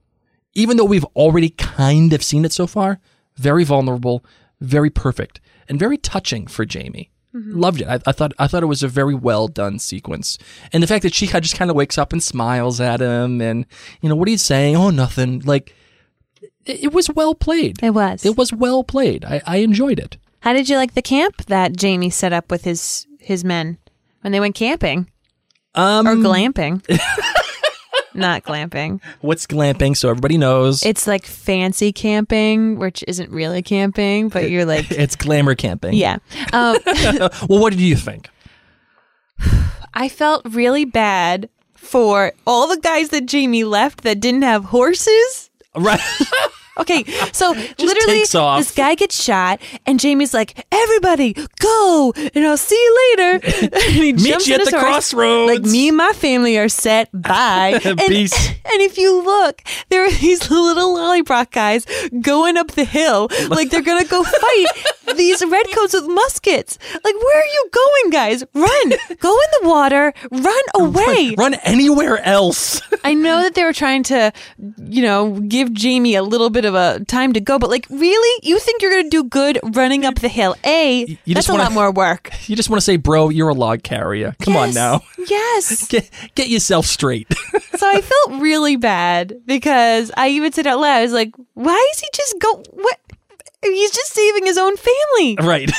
[0.55, 3.01] Even though we've already kind of seen it so far,
[3.37, 4.25] very vulnerable,
[4.61, 7.11] very perfect, and very touching for Jamie.
[7.35, 7.89] Loved it.
[7.89, 10.39] I, I thought I thought it was a very well done sequence,
[10.73, 13.67] and the fact that she just kind of wakes up and smiles at him, and
[14.01, 14.77] you know what he's saying.
[14.77, 15.41] Oh, nothing.
[15.41, 15.75] Like
[16.65, 17.83] it, it was well played.
[17.83, 18.25] It was.
[18.25, 19.25] It was well played.
[19.25, 20.17] I, I enjoyed it.
[20.41, 23.79] How did you like the camp that Jamie set up with his his men
[24.21, 25.11] when they went camping
[25.75, 26.85] Um, or glamping?
[28.15, 29.01] Not glamping.
[29.21, 29.97] what's glamping?
[29.97, 35.17] So everybody knows It's like fancy camping, which isn't really camping, but you're like, it's
[35.17, 35.95] glamour camping.
[35.95, 36.19] yeah.
[36.53, 38.29] Um, well, what did you think?
[39.95, 45.51] I felt really bad for all the guys that Jamie left that didn't have horses.
[45.77, 46.01] Right.
[46.77, 52.75] Okay, so literally, this guy gets shot, and Jamie's like, "Everybody, go, and I'll see
[52.75, 55.53] you later." and he Meet jumps you at the horse, crossroads.
[55.53, 57.11] Like me and my family are set.
[57.13, 57.81] Bye.
[57.85, 58.49] and, Peace.
[58.49, 61.87] and if you look, there are these little lollipop guys
[62.21, 64.67] going up the hill, like they're gonna go fight
[65.17, 66.79] these redcoats with muskets.
[66.93, 68.45] Like, where are you going, guys?
[68.55, 68.93] Run!
[69.19, 70.13] Go in the water.
[70.31, 71.35] Run away.
[71.37, 72.81] Run anywhere else.
[73.05, 74.33] I know that they were trying to,
[74.85, 78.41] you know, give Jamie a little bit of a time to go, but like, really,
[78.43, 80.57] you think you're going to do good running up the hill?
[80.65, 82.31] A, you that's just a wanna- lot more work.
[82.49, 84.35] you just want to say, bro, you're a log carrier.
[84.41, 84.75] Come on Yes.
[84.75, 85.01] now.
[85.27, 85.89] Yes.
[85.89, 87.27] Get, get yourself straight.
[87.77, 91.89] so I felt really bad because I even said out loud, I was like, why
[91.95, 92.63] is he just go?
[92.73, 92.99] What?
[93.65, 95.37] He's just saving his own family.
[95.41, 95.71] right.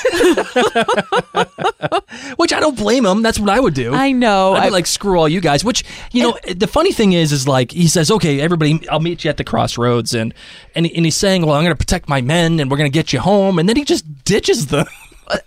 [2.38, 3.21] Which I don't blame him.
[3.21, 3.93] That's what I would do.
[3.93, 4.54] I know.
[4.54, 5.63] I'd be I- like, screw all you guys.
[5.63, 9.24] Which you know, the funny thing is, is like he says, okay, everybody, I'll meet
[9.24, 10.34] you at the crossroads, and
[10.76, 12.93] and, and he's saying, well, I'm going to protect my men, and we're going to
[12.93, 14.86] get you home, and then he just ditches them.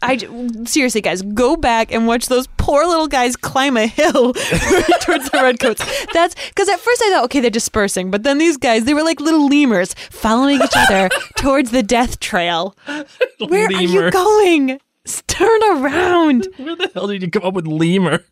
[0.03, 0.17] I
[0.65, 4.33] seriously, guys, go back and watch those poor little guys climb a hill
[5.01, 5.83] towards the redcoats.
[6.13, 9.03] That's because at first I thought, okay, they're dispersing, but then these guys, they were
[9.03, 12.77] like little lemurs following each other towards the death trail.
[13.49, 14.81] Where are you going?
[15.27, 18.25] Turn around, Where the hell did you come up with lemur?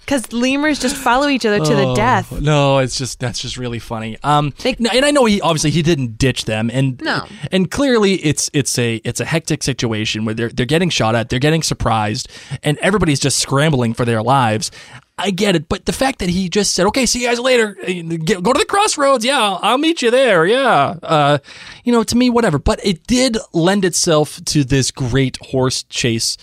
[0.00, 2.32] because lemurs just follow each other to the death.
[2.32, 4.16] Oh, No, it's just that's just really funny.
[4.22, 7.26] Um, They- and I know he obviously he didn't ditch them, and No.
[7.52, 11.28] and clearly it's it's a it's a hectic situation where they're they're getting shot at,
[11.28, 12.28] they're getting surprised,
[12.62, 14.70] and everybody's just scrambling for their lives.
[15.16, 17.74] I get it, but the fact that he just said, "Okay, see you guys later.
[17.74, 19.24] Get, go to the crossroads.
[19.24, 20.44] Yeah, I'll, I'll meet you there.
[20.44, 21.38] Yeah, uh,
[21.84, 26.36] you know, to me, whatever." But it did lend itself to this great horse chase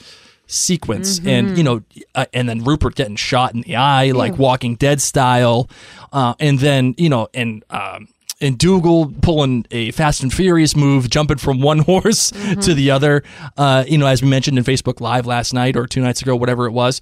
[0.47, 1.81] sequence and you know
[2.13, 5.69] uh, and then rupert getting shot in the eye like walking dead style
[6.11, 8.05] uh, and then you know and um
[8.41, 13.23] and Dougal pulling a Fast and Furious move, jumping from one horse to the other.
[13.55, 16.35] Uh, you know, as we mentioned in Facebook Live last night or two nights ago,
[16.35, 17.01] whatever it was.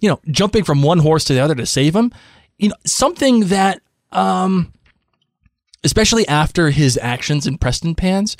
[0.00, 2.12] You know, jumping from one horse to the other to save him.
[2.58, 3.80] You know, something that,
[4.12, 4.72] um,
[5.84, 8.36] especially after his actions in Preston Pans,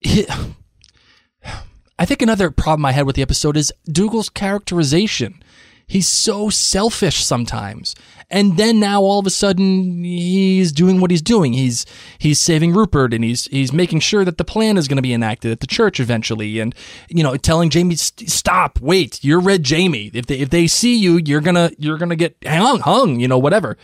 [0.00, 0.26] he,
[1.98, 5.42] I think another problem I had with the episode is Dougal's characterization.
[5.86, 7.94] He's so selfish sometimes.
[8.28, 11.52] And then now all of a sudden he's doing what he's doing.
[11.52, 11.86] He's
[12.18, 15.14] he's saving Rupert and he's he's making sure that the plan is going to be
[15.14, 16.74] enacted at the church eventually and
[17.08, 20.10] you know telling Jamie stop, wait, you're Red Jamie.
[20.12, 23.28] If they if they see you, you're going to you're to get hung, hung, you
[23.28, 23.76] know, whatever.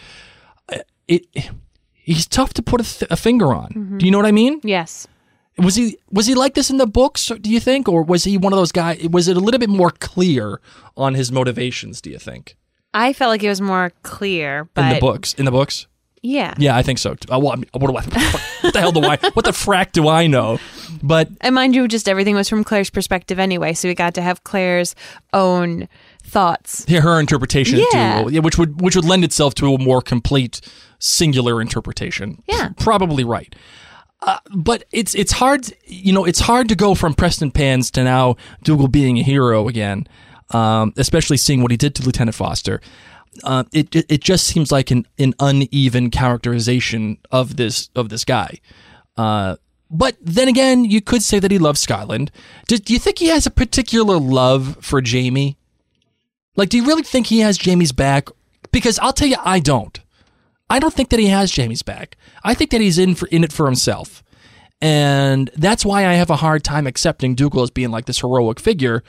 [0.69, 1.27] Uh, It
[1.93, 3.97] he's tough to put a, th- a finger on.
[3.99, 4.61] Do you know what I mean?
[4.65, 5.07] Yes.
[5.59, 7.31] Was he was he like this in the books?
[7.41, 9.07] Do you think, or was he one of those guys?
[9.09, 10.61] Was it a little bit more clear
[10.97, 12.01] on his motivations?
[12.01, 12.57] Do you think
[12.95, 15.35] I felt like it was more clear, but in the books?
[15.35, 15.87] In the books,
[16.23, 16.55] yeah.
[16.59, 17.13] yeah, I think so.
[17.13, 18.39] Uh, well, I mean, what do I?
[18.63, 19.17] What the hell do I?
[19.33, 20.61] What the frak do I know?
[21.03, 24.23] But And mind you, just everything was from Claire's perspective anyway, so we got to
[24.23, 24.95] have Claire's
[25.33, 25.89] own
[26.23, 26.85] thoughts.
[26.87, 28.29] yeah, her interpretation, Yeah.
[28.29, 30.61] Yeah, which would which would lend itself to a more complete
[31.01, 32.41] singular interpretation.
[32.47, 32.69] Yeah.
[32.79, 33.53] probably right.
[34.21, 38.05] Uh, but it's it's hard, you know, it's hard to go from Preston Pans to
[38.05, 40.07] now Dougal being a hero again,
[40.53, 42.81] um, especially seeing what he did to Lieutenant Foster.
[43.45, 48.59] Uh, it, it just seems like an, an uneven characterization of this of this guy.
[49.17, 49.57] Uh,
[49.91, 52.31] but then again, you could say that he loves Scotland.
[52.67, 55.59] Do, do you think he has a particular love for Jamie?
[56.57, 58.29] Like, do you really think he has Jamie's back?
[58.71, 59.99] Because I'll tell you, I don't.
[60.69, 62.17] I don't think that he has Jamie's back.
[62.43, 64.23] I think that he's in for in it for himself,
[64.81, 68.59] and that's why I have a hard time accepting Dougal as being like this heroic
[68.59, 69.03] figure.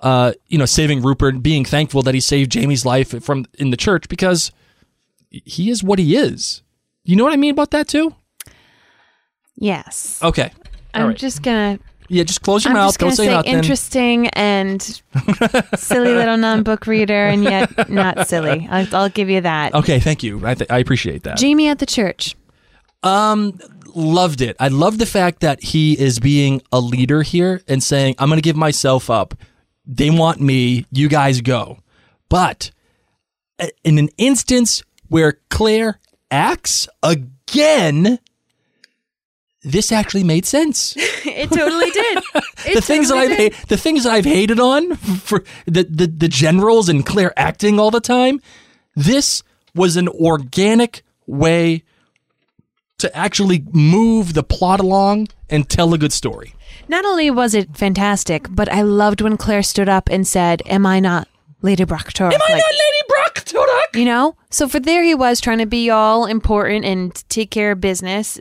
[0.00, 3.76] Uh, you know, saving Rupert, being thankful that he saved Jamie's life from in the
[3.76, 4.52] church because
[5.30, 6.62] he is what he is.
[7.04, 8.14] You know what I mean about that too?
[9.56, 10.20] Yes.
[10.22, 10.52] Okay.
[10.94, 11.16] All I'm right.
[11.16, 12.88] just gonna yeah, just close your I'm mouth.
[12.90, 13.54] just Don't say, say nothing.
[13.54, 14.80] interesting and
[15.76, 18.66] silly little non-book reader, and yet not silly.
[18.70, 19.74] I'll, I'll give you that.
[19.74, 20.40] Okay, thank you.
[20.46, 21.36] I, th- I appreciate that.
[21.36, 22.34] Jamie at the church.
[23.02, 23.58] Um,
[23.94, 24.56] loved it.
[24.58, 28.38] I love the fact that he is being a leader here and saying, "I'm going
[28.38, 29.34] to give myself up.
[29.88, 30.86] They want me.
[30.92, 31.78] You guys go."
[32.28, 32.70] But
[33.58, 35.98] uh, in an instance where Claire
[36.30, 38.18] acts again,
[39.62, 40.94] this actually made sense.
[41.24, 42.18] It totally did.
[42.66, 43.68] It the things that totally I've did.
[43.68, 47.90] the things that I've hated on for the, the the generals and Claire acting all
[47.90, 48.40] the time,
[48.96, 49.42] this
[49.74, 51.82] was an organic way
[52.98, 56.54] to actually move the plot along and tell a good story.
[56.88, 60.86] Not only was it fantastic, but I loved when Claire stood up and said, "Am
[60.86, 61.28] I not
[61.62, 62.24] Lady Brocktor.
[62.24, 63.98] Am I not Lady Broch Tuarach?
[63.98, 64.36] You know?
[64.50, 68.40] So for there he was trying to be all important and take care of business.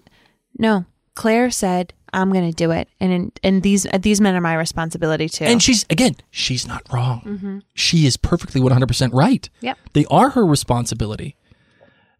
[0.57, 0.85] No,
[1.15, 4.53] Claire said, "I'm going to do it." And and these uh, these men are my
[4.53, 5.45] responsibility too.
[5.45, 7.21] And she's again, she's not wrong.
[7.25, 7.59] Mm-hmm.
[7.73, 9.49] She is perfectly 100% right.
[9.61, 9.77] Yep.
[9.93, 11.35] They are her responsibility.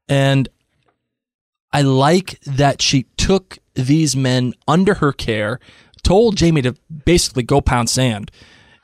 [0.10, 0.48] And
[1.72, 5.60] I like that she took these men under her care,
[6.04, 8.32] told Jamie to basically go pound sand,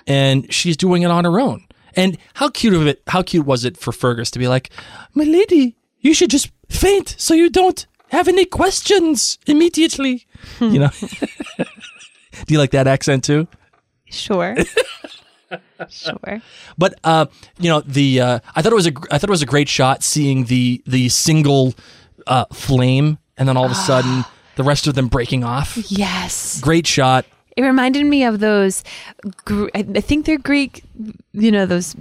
[0.06, 1.66] and she's doing it on her own.
[1.96, 4.70] And how cute of it how cute was it for Fergus to be like,
[5.14, 10.26] "My lady, you should just faint so you don't have any questions immediately."
[10.60, 10.90] you know.
[12.46, 13.48] Do you like that accent too?
[14.10, 14.56] sure.
[15.90, 16.42] sure.
[16.78, 17.28] But uh,
[17.60, 19.70] you know, the uh, I thought it was a I thought it was a great
[19.70, 21.74] shot seeing the the single
[22.28, 25.78] uh, flame, and then all of a sudden the rest of them breaking off.
[25.92, 26.60] Yes.
[26.62, 27.26] Great shot.
[27.56, 28.84] It reminded me of those
[29.46, 30.84] Gr- I think they're Greek,
[31.34, 31.96] you know, those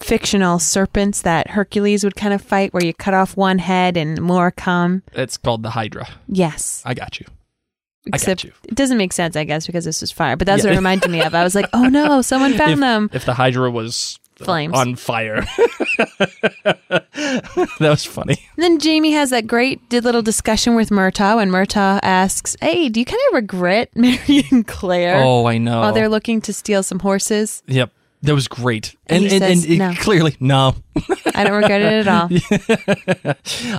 [0.00, 4.20] fictional serpents that Hercules would kind of fight where you cut off one head and
[4.20, 5.02] more come.
[5.12, 6.08] It's called the Hydra.
[6.28, 6.82] Yes.
[6.86, 7.26] I got you.
[8.06, 8.52] I got Except you.
[8.68, 10.36] it doesn't make sense, I guess, because this was fire.
[10.36, 10.70] But that's Yeah.
[10.70, 11.34] what it reminded me of.
[11.34, 13.10] I was like, oh no, someone found If, them.
[13.12, 14.74] if the Hydra was Flames.
[14.76, 15.46] on fire,
[16.74, 18.36] that was funny.
[18.56, 22.88] And then Jamie has that great did little discussion with Murtagh when Murtagh asks, Hey,
[22.88, 25.22] do you kind of regret marrying Claire?
[25.22, 25.80] Oh, I know.
[25.80, 27.62] While they're looking to steal some horses.
[27.66, 28.96] Yep, that was great.
[29.06, 29.94] And And he and, and, says it- no.
[29.94, 30.74] clearly, no.
[31.34, 32.28] I don't regret it at all.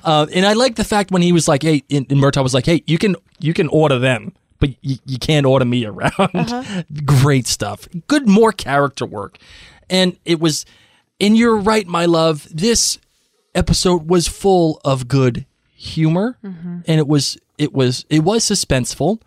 [0.03, 2.53] Uh, and I like the fact when he was like, "Hey," and and Murtagh was
[2.53, 6.11] like, "Hey, you can you can order them, but you, you can't order me around."
[6.17, 6.83] Uh-huh.
[7.05, 7.87] Great stuff.
[8.07, 9.37] Good, more character work,
[9.91, 10.65] and it was.
[11.19, 12.47] And you're right, my love.
[12.51, 12.97] This
[13.53, 16.79] episode was full of good humor, Mm-hmm.
[16.87, 19.19] and it was it was it was suspenseful,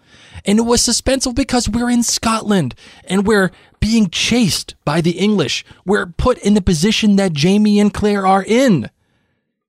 [0.44, 5.64] and it was suspenseful because we're in Scotland and we're being chased by the English.
[5.84, 8.90] We're put in the position that Jamie and Claire are in.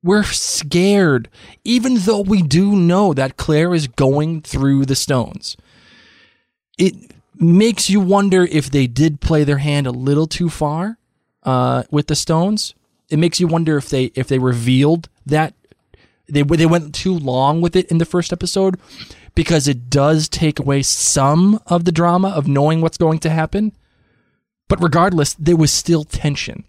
[0.01, 1.29] We're scared,
[1.63, 5.57] even though we do know that Claire is going through the stones.
[6.77, 10.97] It makes you wonder if they did play their hand a little too far
[11.43, 12.73] uh, with the stones.
[13.09, 15.53] It makes you wonder if they if they revealed that
[16.27, 18.79] they they went too long with it in the first episode
[19.35, 23.73] because it does take away some of the drama of knowing what's going to happen.
[24.67, 26.63] But regardless, there was still tension.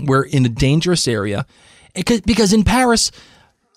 [0.00, 1.44] We're in a dangerous area
[1.94, 3.10] Because- because in Paris,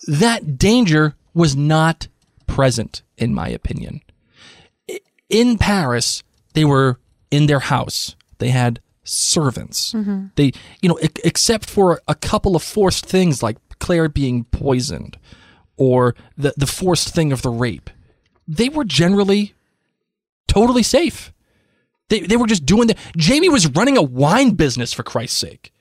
[0.07, 2.07] that danger was not
[2.47, 4.01] present, in my opinion.
[5.31, 6.23] In Paris,
[6.53, 6.99] they were
[7.31, 8.15] in their house.
[8.39, 9.93] They had servants.
[9.93, 10.27] Mm-hmm.
[10.35, 10.51] They,
[10.81, 15.17] you know, except for a couple of forced things like Claire being poisoned
[15.77, 17.89] or the, the forced thing of the rape,
[18.47, 19.53] they were generally
[20.47, 21.31] totally safe.
[22.09, 22.95] They, they were just doing the.
[23.15, 25.71] Jamie was running a wine business for Christ's sake.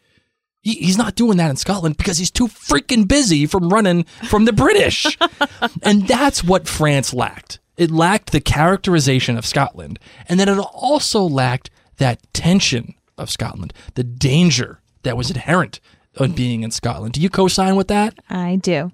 [0.62, 4.44] He, he's not doing that in Scotland because he's too freaking busy from running from
[4.44, 5.18] the British.
[5.82, 7.58] and that's what France lacked.
[7.76, 9.98] It lacked the characterization of Scotland,
[10.28, 15.80] and then it also lacked that tension of Scotland, the danger that was inherent
[16.18, 17.14] on being in Scotland.
[17.14, 18.18] Do you co-sign with that?
[18.28, 18.92] I do.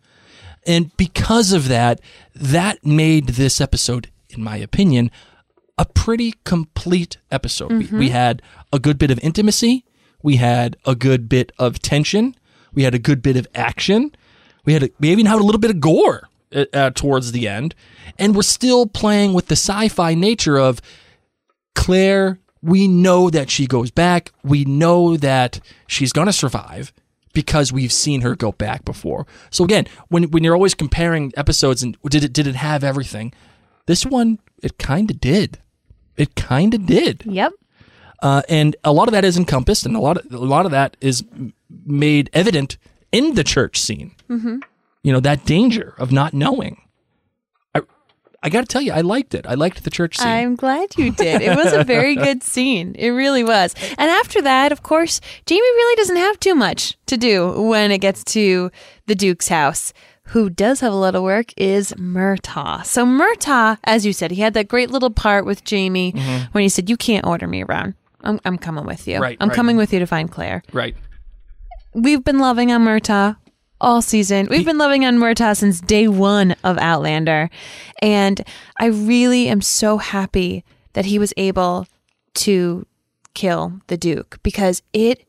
[0.67, 2.01] And because of that,
[2.35, 5.11] that made this episode, in my opinion,
[5.79, 7.71] a pretty complete episode.
[7.71, 8.01] We, we mm-hmm.
[8.09, 9.85] had a good bit of intimacy.
[10.23, 12.35] We had a good bit of tension.
[12.73, 14.15] We had a good bit of action.
[14.65, 17.49] We had a, we even had a little bit of gore uh, uh, towards the
[17.49, 17.75] end,
[18.19, 20.81] and we're still playing with the sci-fi nature of
[21.75, 22.39] Claire.
[22.63, 24.33] We know that she goes back.
[24.43, 26.93] We know that she's gonna survive
[27.33, 29.27] because we've seen her go back before.
[29.51, 33.33] So again, when when you're always comparing episodes and did it did it have everything?
[33.87, 35.59] This one it kind of did.
[36.17, 37.23] It kind of did.
[37.27, 37.53] Yep.
[38.23, 40.73] Uh, and a lot of that is encompassed, and a lot of a lot of
[40.73, 41.23] that is
[41.85, 42.79] made evident
[43.13, 44.15] in the church scene.
[44.31, 44.59] Mm-hmm.
[45.07, 46.83] You know that danger of not knowing.
[47.77, 47.83] I
[48.43, 49.47] I got to tell you, I liked it.
[49.47, 50.27] I liked the church scene.
[50.27, 51.43] I'm glad you did.
[51.43, 52.97] It was a very good scene.
[52.99, 53.77] It really was.
[53.99, 57.99] And after that, of course, Jamie really doesn't have too much to do when it
[57.99, 58.73] gets to
[59.07, 59.93] the Duke's house.
[60.31, 62.85] Who does have a lot of work is Murtagh.
[62.85, 66.11] So Murtagh, as you said, he had that great little part with Jamie
[66.51, 67.95] when he said, "You can't order me around.
[68.23, 69.15] I'm, I'm coming with you.
[69.15, 69.23] Mm-hmm.
[69.23, 69.55] Right, I'm right.
[69.55, 70.97] coming with you to find Claire." right.
[71.95, 73.37] We've been loving on Murtagh
[73.81, 74.47] all season.
[74.51, 77.51] We've been loving on Murtagh since day one of Outlander.
[78.01, 78.43] And
[78.81, 80.65] I really am so happy
[80.95, 81.87] that he was able
[82.35, 82.87] to
[83.35, 85.23] kill the Duke because it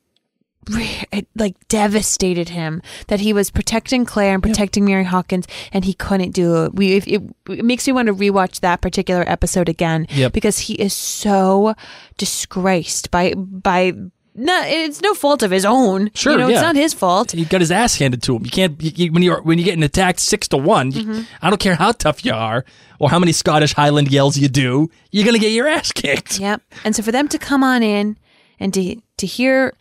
[1.14, 5.94] it like devastated him that he was protecting Claire and protecting Mary Hawkins and he
[5.94, 6.76] couldn't do it.
[6.76, 7.08] We it,
[7.50, 10.34] it makes me want to rewatch that particular episode again Yep.
[10.34, 11.74] because he is so
[12.18, 13.94] disgraced by by
[14.38, 16.12] no, it's no fault of his own.
[16.14, 16.54] Sure, you know, yeah.
[16.56, 17.32] it's not his fault.
[17.32, 18.46] He got his ass handed to him.
[18.46, 20.92] You can't you, you- when you're when you're getting attacked six to one.
[20.92, 21.22] Mm-hmm.
[21.42, 22.64] I don't care how tough you are
[23.00, 24.90] or how many Scottish Highland yells you do.
[25.12, 26.40] You're gonna get your ass kicked.
[26.40, 26.62] Yep.
[26.84, 28.18] And so for them to come on in
[28.60, 29.76] and to to hear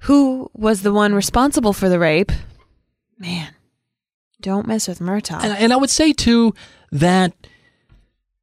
[0.00, 2.30] who was the one responsible for the rape,
[3.18, 3.54] man,
[4.42, 5.42] don't mess with Murtagh.
[5.42, 6.54] And, and I would say too
[6.92, 7.32] that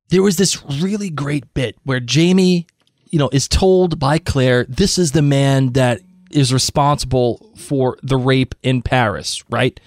[0.09, 2.65] there was this really great bit where Jamie,
[3.12, 6.01] you know, is told by Claire, this is the man that
[6.32, 9.80] is responsible for the rape in Paris, right?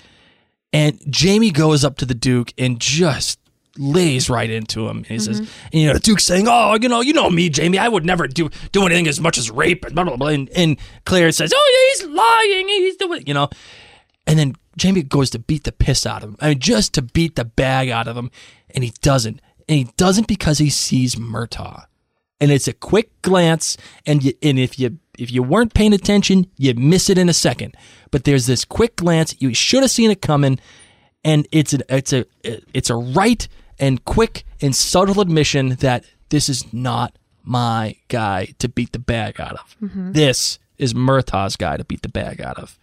[0.72, 3.38] And Jamie goes up to the Duke and just
[3.78, 5.04] lays right into him.
[5.04, 5.68] He says, mm-hmm.
[5.72, 7.78] and, you know, the Duke's saying, "Oh, you know, you know me, Jamie.
[7.78, 10.28] I would never do do anything as much as rape." And blah blah blah.
[10.28, 12.68] And, and Claire says, "Oh, yeah, he's lying.
[12.68, 13.48] He's doing," you know.
[14.26, 16.36] And then Jamie goes to beat the piss out of him.
[16.40, 18.30] I mean, just to beat the bag out of him,
[18.70, 19.40] and he doesn't.
[19.68, 21.84] And he doesn't because he sees Murtagh,
[22.44, 23.78] and it's a quick glance.
[24.04, 27.32] And you, and if you if you weren't paying attention, you miss it in a
[27.32, 27.74] second.
[28.10, 29.34] But there's this quick glance.
[29.38, 30.60] You should have seen it coming,
[31.24, 36.50] and it's a it's a it's a right and quick and subtle admission that this
[36.50, 39.76] is not my guy to beat the bag out of.
[40.12, 42.78] This is Murtagh's guy to beat the bag out of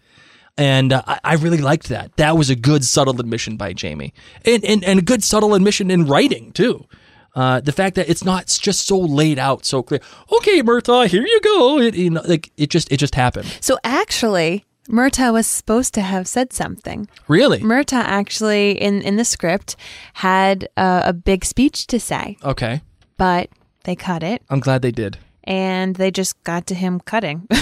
[0.58, 2.16] and uh, I, I really liked that.
[2.18, 5.92] That was a good subtle admission by Jamie, and and, and a good subtle admission
[5.92, 6.88] in writing too.
[7.34, 10.02] Uh, the fact that it's not just so laid out, so clear.
[10.34, 11.80] Okay, Murtagh, here you go.
[11.80, 13.48] It, you know, like it just it just happened.
[13.62, 17.08] so actually, Murtagh was supposed to have said something.
[17.30, 17.60] Really?
[17.60, 19.78] Murtagh actually, in, in the script,
[20.16, 22.82] had uh, a big speech to say, Okay,
[23.16, 23.50] but
[23.86, 25.18] they cut it I'm glad they did.
[25.46, 27.48] and they just got to him cutting.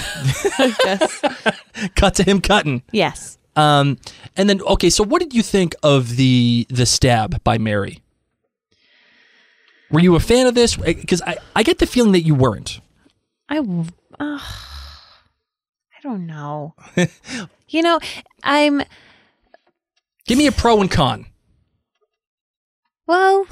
[1.96, 2.84] Cut to him cutting.
[2.92, 3.38] yes.
[3.56, 3.98] Um,
[4.38, 8.02] and then okay, so what did you think of the the stab by Mary?
[9.92, 10.78] Were you a fan of this?
[10.80, 12.80] Eh, because I, I get the feeling that you weren't.
[13.50, 13.88] I, ugh,
[14.20, 16.76] I don't know.
[17.70, 18.00] you know,
[18.44, 18.84] I'm,
[20.28, 21.26] Give me a pro and con.
[23.08, 23.48] well,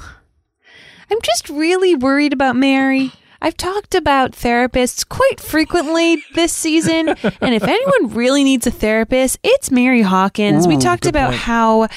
[1.10, 3.10] I'm just really worried about Mary.
[3.40, 9.38] I've talked about therapists quite frequently this season, and if anyone really needs a therapist,
[9.42, 10.66] it's Mary Hawkins.
[10.66, 11.40] we talked about point.
[11.42, 11.88] how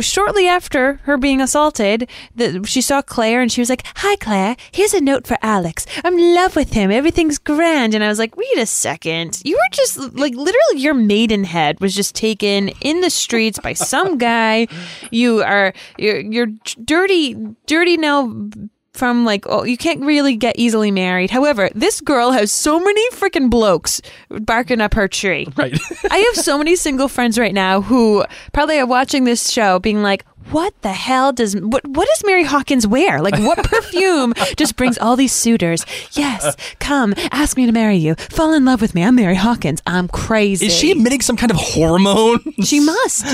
[0.00, 4.56] shortly after her being assaulted, that she saw Claire and she was like, "Hi, Claire.
[4.72, 5.86] Here's a note for Alex.
[6.04, 6.90] I'm in love with him.
[6.90, 9.40] Everything's grand." And I was like, "Wait a second.
[9.44, 14.18] You were just like literally your maidenhead was just taken in the streets by some
[14.18, 14.66] guy.
[15.10, 16.48] You are you're, you're
[16.84, 17.36] dirty,
[17.66, 18.48] dirty now."
[18.94, 21.30] From like, oh, you can't really get easily married.
[21.30, 25.48] However, this girl has so many freaking blokes barking up her tree.
[25.56, 25.78] Right.
[26.10, 30.02] I have so many single friends right now who probably are watching this show being
[30.02, 33.20] like, what the hell does what what does Mary Hawkins wear?
[33.22, 35.84] Like what perfume just brings all these suitors?
[36.12, 38.14] Yes, come, ask me to marry you.
[38.16, 39.02] Fall in love with me.
[39.04, 39.80] I'm Mary Hawkins.
[39.86, 40.66] I'm crazy.
[40.66, 42.40] Is she emitting some kind of hormone?
[42.62, 43.24] She must.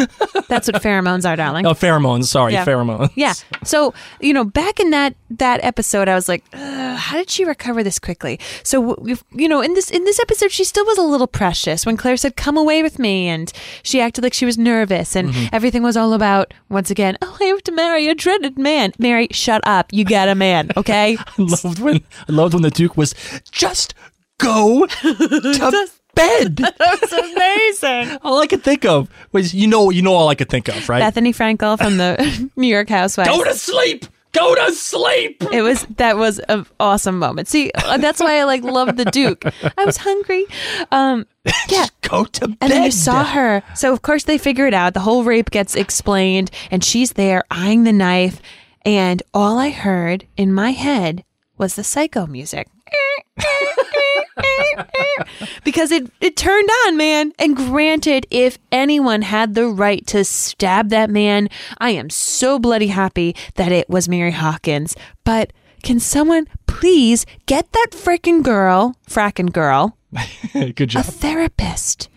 [0.48, 1.66] That's what pheromones are, darling.
[1.66, 2.24] Oh, pheromones.
[2.24, 2.64] Sorry, Yeah.
[2.64, 3.10] pheromones.
[3.14, 3.34] Yeah.
[3.64, 7.82] So, you know, back in that that episode, I was like, how did she recover
[7.82, 8.38] this quickly?
[8.62, 8.96] So,
[9.32, 12.16] you know, in this in this episode, she still was a little precious when Claire
[12.16, 13.52] said, "Come away with me," and
[13.82, 15.54] she acted like she was nervous, and Mm-hmm.
[15.54, 18.92] everything was all about once again, oh, I have to marry a dreaded man.
[18.98, 19.92] Mary, shut up.
[19.92, 21.16] You got a man, okay?
[21.18, 23.14] I loved when I loved when the Duke was
[23.50, 23.94] just
[24.38, 26.56] go to bed.
[26.78, 28.18] That's amazing.
[28.22, 30.88] all I could think of was you know you know all I could think of,
[30.88, 31.02] right?
[31.02, 33.30] Bethenny Frankel from the New York Housewives.
[33.30, 34.06] Go to sleep.
[34.32, 35.42] Go to sleep.
[35.52, 37.48] It was that was an awesome moment.
[37.48, 39.44] See, uh, that's why I like love the Duke.
[39.76, 40.46] I was hungry.
[40.90, 41.26] Um,
[41.68, 41.86] yeah.
[42.02, 42.58] Go to bed.
[42.60, 43.62] And then you saw her.
[43.74, 44.94] So of course they figure it out.
[44.94, 48.40] The whole rape gets explained, and she's there eyeing the knife.
[48.84, 51.24] And all I heard in my head
[51.56, 52.68] was the psycho music.
[55.64, 57.32] because it, it turned on, man.
[57.38, 62.88] And granted, if anyone had the right to stab that man, I am so bloody
[62.88, 64.96] happy that it was Mary Hawkins.
[65.24, 69.96] But can someone please get that frickin' girl, frakkin' girl,
[70.52, 72.08] Good a therapist?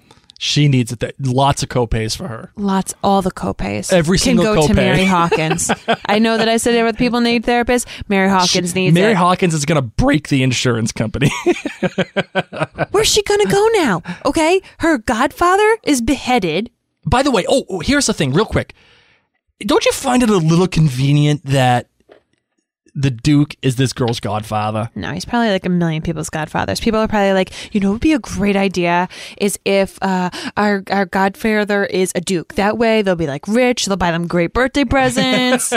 [0.44, 1.02] She needs it.
[1.02, 2.52] Th- lots of copays for her.
[2.56, 3.94] Lots, all the copays.
[3.94, 4.74] Every can single go to.
[4.74, 5.70] Mary Hawkins.
[6.08, 7.86] I know that I said it with people need therapists.
[8.10, 9.00] Mary Hawkins needs it.
[9.00, 9.18] Mary it.
[9.18, 11.30] Hawkins is going to break the insurance company.
[12.90, 14.02] Where's she gonna go now?
[14.26, 16.72] Okay, her godfather is beheaded.
[17.06, 18.74] By the way, oh, oh, here's the thing, real quick.
[19.60, 21.88] Don't you find it a little convenient that
[22.94, 24.90] the Duke is this girl's godfather?
[24.96, 26.80] No, he's probably like a million people's godfathers.
[26.80, 30.30] People are probably like, you know, what would be a great idea is if uh,
[30.58, 32.56] our our godfather is a duke.
[32.56, 33.86] That way, they'll be like rich.
[33.86, 35.74] They'll buy them great birthday presents.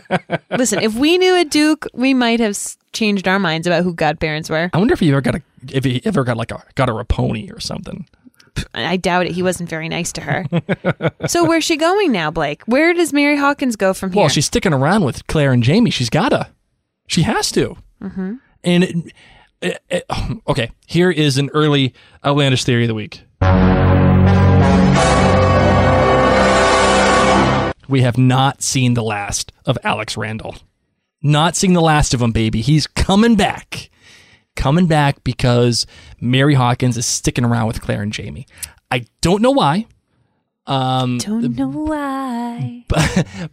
[0.50, 2.58] Listen, if we knew a duke, we might have
[2.92, 4.70] changed our minds about who godparents were.
[4.72, 7.00] I wonder if you ever got a if he ever got like a got her
[7.00, 8.06] a pony or something.
[8.74, 9.32] I doubt it.
[9.32, 10.44] He wasn't very nice to her.
[11.28, 12.62] so where's she going now, Blake?
[12.64, 14.20] Where does Mary Hawkins go from here?
[14.20, 15.90] Well, she's sticking around with Claire and Jamie.
[15.90, 16.48] She's gotta.
[17.08, 17.76] She has to.
[18.02, 18.34] Mm-hmm.
[18.62, 19.12] And it,
[19.60, 20.04] it- it-
[20.48, 21.92] okay, here is an early
[22.24, 23.22] outlandish theory of the week.
[27.88, 30.56] We have not seen the last of Alex Randall.
[31.22, 32.60] Not seeing the last of him, baby.
[32.60, 33.88] He's coming back.
[34.56, 35.86] Coming back because
[36.20, 38.46] Mary Hawkins is sticking around with Claire and Jamie.
[38.90, 39.86] I don't know why.
[40.68, 42.84] Um, don't know why.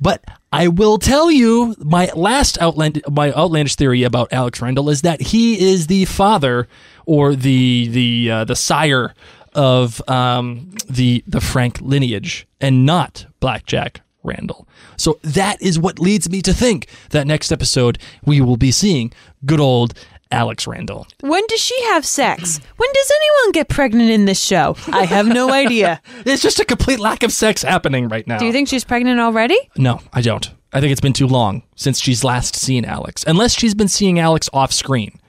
[0.01, 5.01] but I will tell you my last outland my outlandish theory about Alex Randall is
[5.03, 6.67] that he is the father
[7.05, 9.13] or the the uh, the sire
[9.53, 14.67] of um, the the Frank lineage and not Blackjack Randall.
[14.97, 19.13] So that is what leads me to think that next episode we will be seeing
[19.45, 19.93] good old
[20.31, 21.07] Alex Randall.
[21.21, 22.59] When does she have sex?
[22.77, 24.75] When does anyone get pregnant in this show?
[24.87, 26.01] I have no idea.
[26.25, 28.39] It's just a complete lack of sex happening right now.
[28.39, 29.57] Do you think she's pregnant already?
[29.77, 30.49] No, I don't.
[30.73, 34.19] I think it's been too long since she's last seen Alex, unless she's been seeing
[34.19, 35.19] Alex off screen.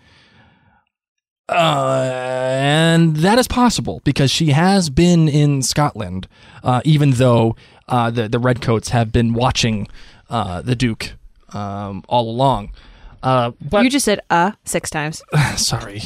[1.48, 6.26] Uh, and that is possible because she has been in Scotland,
[6.64, 7.54] uh, even though
[7.88, 9.86] uh, the the Redcoats have been watching
[10.28, 11.12] uh, the Duke
[11.52, 12.72] um, all along.
[13.22, 15.22] Uh, but you just said uh six times.
[15.56, 16.00] sorry,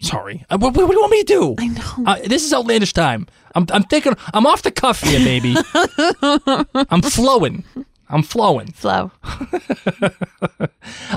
[0.00, 0.44] sorry.
[0.50, 1.54] Uh, what, what do you want me to do?
[1.58, 2.04] I know.
[2.06, 3.26] Uh, this is outlandish time.
[3.54, 4.14] I'm I'm thinking.
[4.34, 5.56] I'm off the cuff here, baby.
[6.90, 7.64] I'm flowing.
[8.08, 8.68] I'm flowing.
[8.72, 9.10] Flow.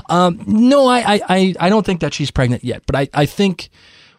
[0.08, 3.26] Um, no, I, I, I, I don't think that she's pregnant yet, but I, I
[3.26, 3.70] think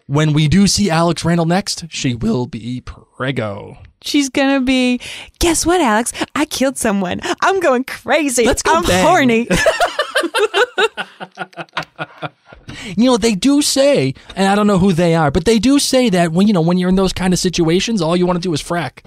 [0.08, 3.78] when we do see Alex Randall next, she will be prego.
[4.02, 5.00] She's gonna be.
[5.40, 6.14] Guess what, Alex?
[6.36, 7.20] I killed someone.
[7.42, 8.46] I'm going crazy.
[8.46, 9.06] Let's go I'm bang.
[9.06, 9.48] horny.
[12.96, 15.78] You know, they do say, and I don't know who they are, but they do
[15.80, 18.38] say that when you know when you're in those kind of situations, all you want
[18.38, 19.04] to do is frak.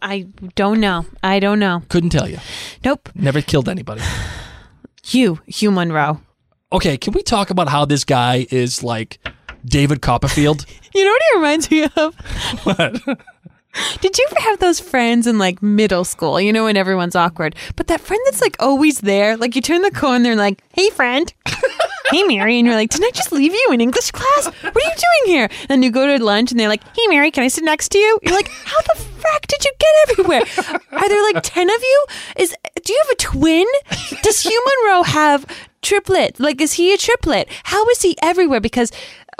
[0.00, 0.26] I
[0.56, 1.06] don't know.
[1.22, 1.82] I don't know.
[1.88, 2.38] Couldn't tell you.
[2.84, 3.08] Nope.
[3.14, 4.02] Never killed anybody.
[5.04, 6.20] You, Hugh Munro.
[6.72, 9.18] Okay, can we talk about how this guy is like
[9.64, 10.66] David Copperfield?
[10.94, 12.14] You know what he reminds me of?
[12.64, 13.18] what?
[14.00, 16.40] Did you ever have those friends in like middle school?
[16.40, 19.36] You know when everyone's awkward, but that friend that's like always there.
[19.36, 21.32] Like you turn the corner, they're like, "Hey, friend."
[22.10, 24.46] Hey Mary, and you're like, didn't I just leave you in English class?
[24.46, 25.48] What are you doing here?
[25.70, 27.98] And you go to lunch, and they're like, Hey Mary, can I sit next to
[27.98, 28.18] you?
[28.22, 30.42] You're like, How the frak did you get everywhere?
[30.92, 32.06] Are there like ten of you?
[32.36, 32.54] Is
[32.84, 33.66] do you have a twin?
[34.22, 35.46] Does Hugh Munro have
[35.80, 36.38] triplet?
[36.38, 37.48] Like, is he a triplet?
[37.64, 38.60] How is he everywhere?
[38.60, 38.92] Because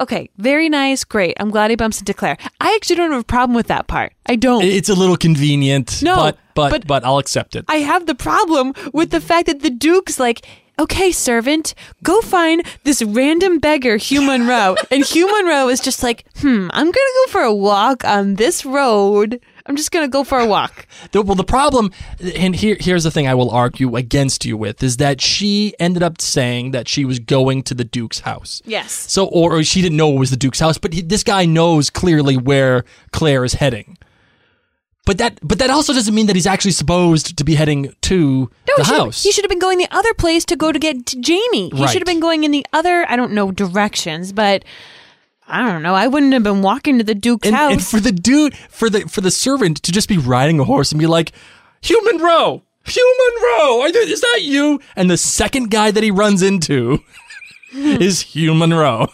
[0.03, 1.35] okay, very nice, great.
[1.41, 2.37] I'm glad he bumps into Claire.
[2.61, 4.13] I actually don't have a problem with that part.
[4.27, 4.63] I don't.
[4.65, 7.65] It's a little convenient, No, but, but but- but I'll accept it.
[7.69, 10.47] I have the problem with the fact that the Duke's like,
[10.79, 14.75] okay, servant, go find this random beggar, Hugh Munro.
[14.91, 18.35] and Hugh Munro is just like, hmm, I'm going to go for a walk on
[18.37, 19.41] this road.
[19.67, 20.87] I'm just going to go for a walk.
[21.13, 21.93] The, well, the problem,
[22.37, 26.03] and here, here's the thing I will argue against you with, is that she ended
[26.03, 28.61] up saying that she was going to the Duke's house.
[28.65, 28.91] Yes.
[28.93, 31.45] So, or, or she didn't know it was the Duke's house, but he, this guy
[31.47, 33.99] knows clearly where Claire is heading.
[35.05, 38.51] But that, but that also doesn't mean that he's actually supposed to be heading to
[38.69, 39.23] No, the he should, house.
[39.25, 41.71] he should have been going the other place to go to get to Jamie.
[41.71, 41.91] He Right.
[41.91, 44.65] should have been going in the other, I don't know, directions, but
[45.53, 45.95] I don't know.
[45.95, 47.73] I wouldn't have been walking to the Duke's and, house.
[47.73, 50.91] and for the dude, for the for the servant to just be riding a horse
[50.93, 51.31] and be like,
[51.83, 56.11] "Hugh Munro, Hugh Munro, are there, is that you?" And the second guy that he
[56.11, 57.01] runs into
[57.75, 59.09] is Hugh Munro.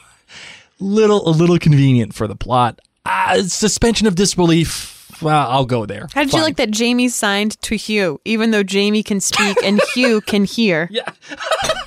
[0.78, 2.80] Little a little convenient for the plot.
[3.05, 4.95] Uh, suspension of disbelief.
[5.20, 6.07] Well, I'll go there.
[6.14, 9.80] How did you like that Jamie signed to Hugh, even though Jamie can speak and
[9.95, 10.89] Hugh can hear?
[10.93, 11.11] Yeah.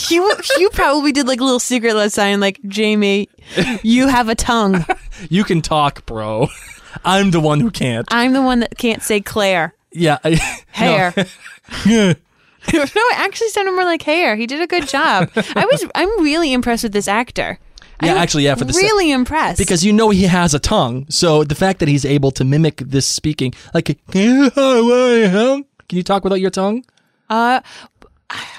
[0.08, 3.28] Hugh, Hugh probably did like a little secret last sign, like Jamie,
[3.82, 4.84] you have a tongue.
[5.28, 6.48] You can talk, bro.
[7.04, 8.08] I'm the one who can't.
[8.10, 9.74] I'm the one that can't say Claire.
[9.92, 10.16] Yeah.
[10.24, 10.40] I,
[10.70, 11.12] Hair.
[11.84, 12.14] No.
[12.72, 14.34] no, it actually sounded more like hair.
[14.34, 15.30] He did a good job.
[15.36, 15.84] I was.
[15.94, 17.58] I'm really impressed with this actor.
[18.02, 20.58] Yeah, I'm actually, yeah, for the se- really impressed because you know he has a
[20.58, 21.04] tongue.
[21.10, 24.34] So the fact that he's able to mimic this speaking, like, can
[25.90, 26.84] you talk without your tongue?
[27.28, 27.60] uh,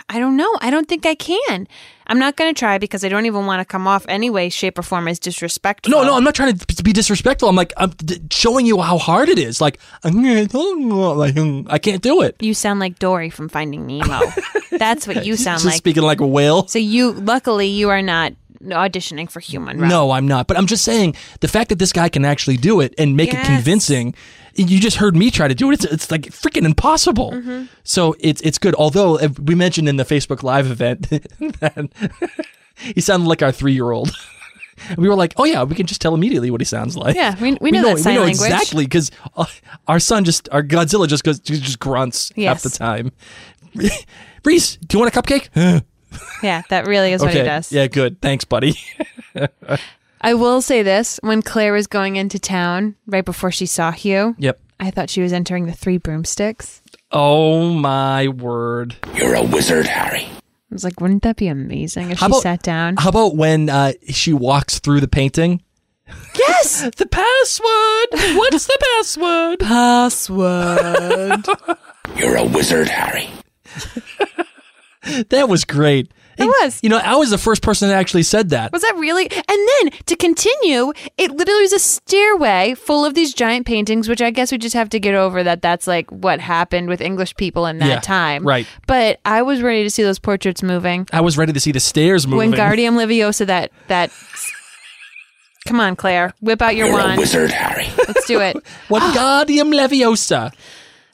[0.09, 0.57] I don't know.
[0.61, 1.67] I don't think I can.
[2.07, 4.49] I'm not going to try because I don't even want to come off any way,
[4.49, 5.91] shape, or form as disrespectful.
[5.91, 7.47] No, no, I'm not trying to be disrespectful.
[7.47, 7.93] I'm like, I'm
[8.30, 9.61] showing you how hard it is.
[9.61, 12.36] Like, I can't do it.
[12.41, 14.19] You sound like Dory from Finding Nemo.
[14.72, 15.76] That's what you sound Just like.
[15.76, 16.67] speaking like a whale.
[16.67, 19.88] So you, luckily, you are not auditioning for Hugh Munro.
[19.88, 20.47] No, I'm not.
[20.47, 23.34] But I'm just saying the fact that this guy can actually do it and make
[23.34, 24.15] it convincing.
[24.56, 25.76] You just heard me try to do it.
[25.76, 27.32] It's, it's like freaking impossible.
[27.32, 27.66] Mm-hmm.
[27.84, 28.76] So it's it's good.
[28.76, 31.89] Although we mentioned in the Facebook Live event that
[32.76, 34.12] he sounded like our three year old.
[34.97, 37.16] We were like, oh yeah, we can just tell immediately what he sounds like.
[37.16, 38.52] Yeah, we- we know that sign we know language.
[38.52, 39.45] exactly because uh,
[39.88, 43.12] our son just our Godzilla just goes just grunts half the time.
[44.43, 45.84] Reese, do you want a cupcake?
[46.41, 47.72] Yeah, that really is what he does.
[47.72, 48.22] yeah, good.
[48.22, 48.76] Thanks, buddy.
[50.22, 54.36] I will say this: when Claire was going into town right before she saw Hugh,
[54.38, 54.59] yep.
[54.80, 56.82] I thought she was entering the Three Broomsticks.
[57.11, 58.95] Oh my word.
[59.15, 60.24] You're a wizard, Harry.
[60.26, 62.95] I was like, wouldn't that be amazing if How she about- sat down?
[62.97, 65.61] How about when uh, she walks through the painting?
[66.38, 68.38] yes, The password.
[68.38, 69.59] What's the password?
[69.59, 71.45] password.
[72.17, 73.30] You're a wizard, Harry.
[75.30, 76.11] That was great.
[76.43, 76.79] It was.
[76.81, 78.71] You know, I was the first person that actually said that.
[78.71, 79.29] Was that really?
[79.31, 79.45] And
[79.91, 84.31] then to continue, it literally was a stairway full of these giant paintings, which I
[84.31, 87.65] guess we just have to get over that that's like what happened with English people
[87.65, 88.45] in that Yeah, time.
[88.45, 88.67] right.
[88.87, 91.07] But I was ready to see those portraits moving.
[91.13, 92.51] I was ready to see the stairs moving.
[92.51, 94.11] Wingardium Leviosa, that, that.
[95.67, 96.33] Come on, Claire.
[96.41, 97.19] Whip out your You're a wand.
[97.19, 97.87] wizard, Harry.
[98.07, 98.55] Let's do it.
[98.87, 100.51] what Wingardium Leviosa.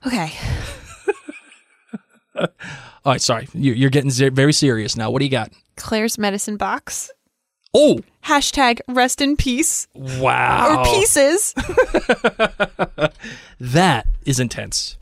[0.05, 0.31] Okay.
[3.07, 3.47] All right, sorry.
[3.53, 5.09] You- You're getting very serious now.
[5.09, 5.49] What do you got?
[5.77, 7.09] Claire's medicine box.
[7.73, 9.87] Oh, Hashtag rest in peace.
[9.95, 10.79] wow.
[10.81, 11.53] Or pieces.
[13.59, 14.97] That is intense.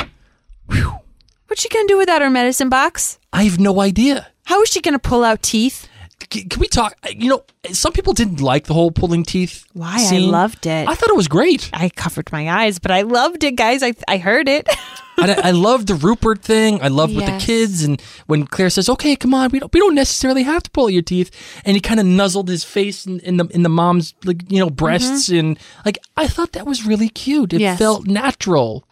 [0.67, 3.19] What's she going to do without her medicine box?
[3.33, 4.27] I have no idea.
[4.45, 5.87] How is she going to pull out teeth?
[6.29, 6.95] Can we talk?
[7.09, 9.65] You know, some people didn't like the whole pulling teeth.
[9.73, 9.97] Why?
[10.11, 10.87] I loved it.
[10.87, 11.69] I thought it was great.
[11.73, 13.83] I covered my eyes, but I loved it, guys.
[13.83, 14.67] I I heard it.
[15.17, 16.81] I, I loved the Rupert thing.
[16.81, 19.79] I loved with the kids, and when Claire says, "Okay, come on, we don't we
[19.79, 21.31] don't necessarily have to pull your teeth,"
[21.63, 24.59] and he kind of nuzzled his face in, in the in the mom's like you
[24.59, 27.53] know breasts, and like I thought that was really cute.
[27.53, 27.61] It Mm-hmm.
[27.61, 27.79] Yes.
[27.79, 28.85] felt natural.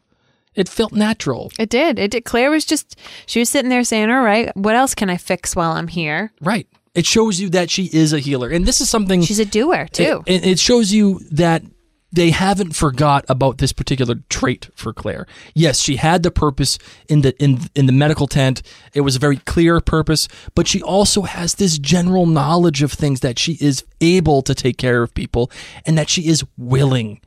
[0.55, 1.97] It felt natural, It did.
[1.97, 2.25] It did.
[2.25, 2.95] Claire was just
[3.25, 6.31] she was sitting there saying, "All right, what else can I fix while I'm here?"
[6.41, 6.67] right?
[6.95, 9.87] It shows you that she is a healer, and this is something She's a doer
[9.91, 10.23] too.
[10.25, 11.63] It, it shows you that
[12.11, 15.25] they haven't forgot about this particular trait for Claire.
[15.55, 16.77] Yes, she had the purpose
[17.09, 18.61] in the in in the medical tent.
[18.93, 23.21] It was a very clear purpose, but she also has this general knowledge of things
[23.21, 25.49] that she is able to take care of people
[25.87, 27.19] and that she is willing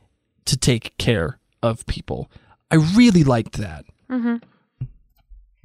[0.45, 2.31] to take care of people.
[2.71, 3.83] I really liked that.
[4.09, 4.37] Mm-hmm.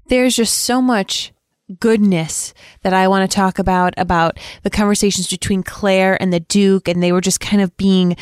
[0.08, 1.32] There's just so much
[1.80, 6.88] goodness that I want to talk about about the conversations between Claire and the Duke,
[6.88, 8.16] and they were just kind of being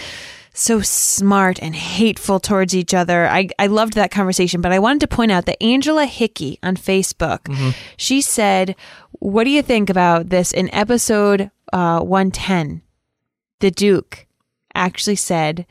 [0.52, 3.28] so smart and hateful towards each other.
[3.28, 6.76] I, I loved that conversation, but I wanted to point out that Angela Hickey on
[6.76, 8.74] Facebook, she said,
[9.12, 12.82] What do you think about this in episode uh, 110?
[13.60, 14.26] The Duke
[14.74, 15.66] actually said,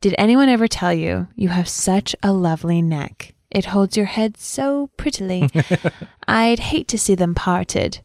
[0.00, 3.33] Did anyone ever tell you you have such a lovely neck?
[3.54, 5.48] It holds your head so prettily.
[6.28, 8.00] I'd hate to see them parted.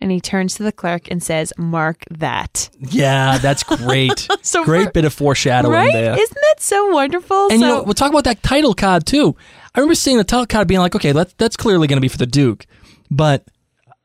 [0.00, 2.68] And he turns to the clerk and says, Mark that.
[2.78, 4.28] Yeah, that's great.
[4.42, 5.92] So great for- bit of foreshadowing right?
[5.92, 6.12] there.
[6.12, 7.48] Isn't that so wonderful?
[7.50, 9.34] And so, you know, we'll talk about that title card too.
[9.74, 12.08] I remember seeing the title card being like, okay, that, that's clearly going to be
[12.08, 12.66] for the Duke,
[13.10, 13.44] but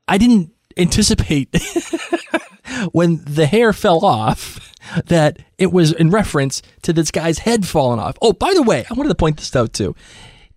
[0.07, 1.49] I didn't anticipate
[2.91, 4.73] when the hair fell off
[5.05, 8.17] that it was in reference to this guy's head falling off.
[8.21, 9.95] Oh, by the way, I wanted to point this out too.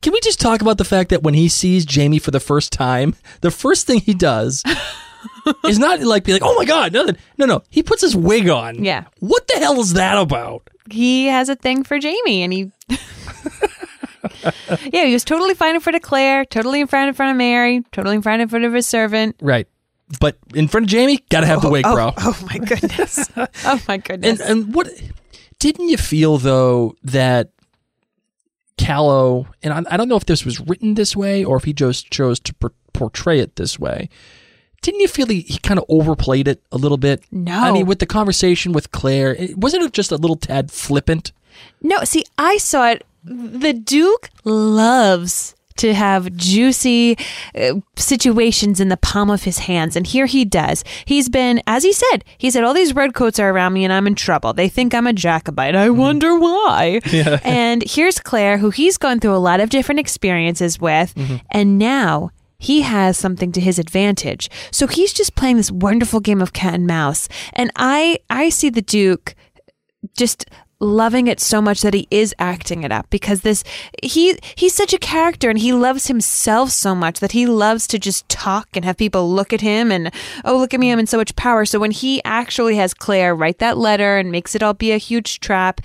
[0.05, 2.75] Can we just talk about the fact that when he sees Jamie for the first
[2.75, 4.63] time, the first thing he does
[5.65, 8.51] is not like be like, "Oh my god, nothing." No, no, he puts his wig
[8.51, 8.85] on.
[8.85, 9.05] Yeah.
[9.21, 10.69] What the hell is that about?
[10.91, 12.71] he has a thing for Jamie and he.
[14.93, 17.39] yeah, he was totally fine in front of Claire, totally in front in front of
[17.39, 19.37] Mary, totally in front in front of his servant.
[19.41, 19.67] Right.
[20.21, 22.13] But in front of Jamie, gotta have the oh, wig, bro.
[22.15, 23.27] Oh, oh my goodness.
[23.37, 24.39] oh my goodness.
[24.39, 24.91] And and what
[25.59, 27.54] didn't you feel though that
[28.77, 31.73] Callow and I, I don't know if this was written this way or if he
[31.73, 34.09] just chose to por- portray it this way.
[34.83, 37.25] Didn't you feel he, he kind of overplayed it a little bit?
[37.31, 37.59] No.
[37.59, 41.33] I mean, with the conversation with Claire, it, wasn't it just a little tad flippant?
[41.81, 43.07] No, see, I saw it.
[43.25, 47.17] The Duke loves to have juicy
[47.59, 49.97] uh, situations in the palm of his hands.
[49.97, 50.85] And here he does.
[51.05, 54.07] He's been, as he said, he said, all these redcoats are around me and I'm
[54.07, 54.53] in trouble.
[54.53, 55.75] They think I'm a Jacobite.
[55.75, 57.01] I wonder why.
[57.45, 61.15] And here's Claire, who he's gone through a lot of different experiences with.
[61.51, 64.49] And now he has something to his advantage.
[64.71, 67.29] So he's just playing this wonderful game of cat and mouse.
[67.53, 69.35] And I, I see the Duke
[70.17, 70.47] just
[70.85, 73.65] loving it so much that he is acting it up because this
[74.03, 77.99] he he's such a character and he loves himself so much that he loves to
[77.99, 80.13] just talk and have people look at him and
[80.45, 83.35] oh look at me I'm in so much power so when he actually has Claire
[83.35, 85.81] write that letter and makes it all be a huge trap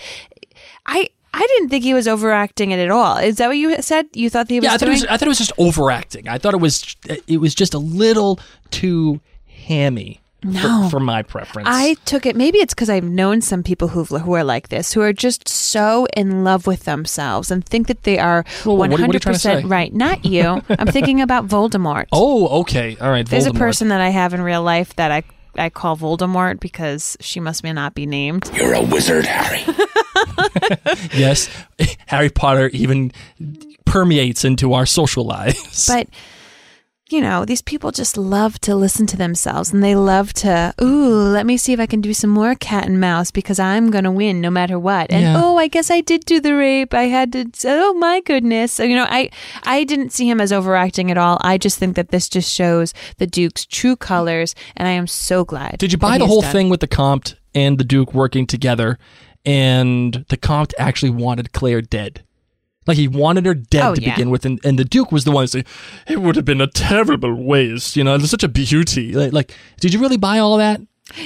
[0.86, 3.18] I I didn't think he was overacting it at all.
[3.18, 4.08] Is that what you said?
[4.14, 5.52] You thought that he was yeah, I thought, it was, I thought it was just
[5.60, 6.28] overacting.
[6.28, 6.96] I thought it was
[7.28, 8.40] it was just a little
[8.72, 10.84] too hammy No.
[10.86, 11.68] for, for my preference.
[11.70, 12.36] I took it.
[12.36, 15.48] Maybe it's because I've known some people who who are like this, who are just
[15.48, 19.06] so in love with themselves and think that they are Well, one what are you
[19.08, 19.54] hundred trying to say?
[19.56, 19.94] percent right.
[19.94, 20.62] Not you.
[20.70, 22.06] I'm thinking about Voldemort.
[22.14, 23.28] oh, okay, all right.
[23.28, 25.24] There's a person that I have in real life that I
[25.58, 28.50] I call Voldemort because she must may not be named.
[28.54, 29.64] You're a wizard, Harry.
[31.14, 31.50] Yes,
[32.08, 33.12] Harry Potter even
[33.86, 35.88] permeates into our social lives.
[35.88, 36.08] But
[37.12, 41.10] you know, these people just love to listen to themselves and they love to, ooh,
[41.10, 44.04] let me see if I can do some more cat and mouse because I'm going
[44.04, 45.12] to win no matter what.
[45.12, 45.42] And Yeah.
[45.44, 46.94] oh, I guess I did do the rape.
[46.94, 48.74] I had to, oh my goodness.
[48.74, 49.30] So, you know, I,
[49.64, 51.40] I didn't see him as overacting at all.
[51.42, 54.54] I just think that this just shows the Duke's true colors.
[54.76, 55.78] And I am so glad.
[55.80, 56.52] Did you buy the whole done.
[56.52, 59.00] thing with the Comte and the Duke working together,
[59.46, 62.24] and the Comte actually wanted Claire dead?
[62.90, 64.16] Like he wanted her dead Oh, to yeah.
[64.16, 65.64] begin with, and, and the Duke was the one to say
[66.08, 67.96] it would have been a terrible waste.
[67.96, 69.14] You know, it's such a beauty.
[69.14, 70.82] Like, like, did you really buy all that?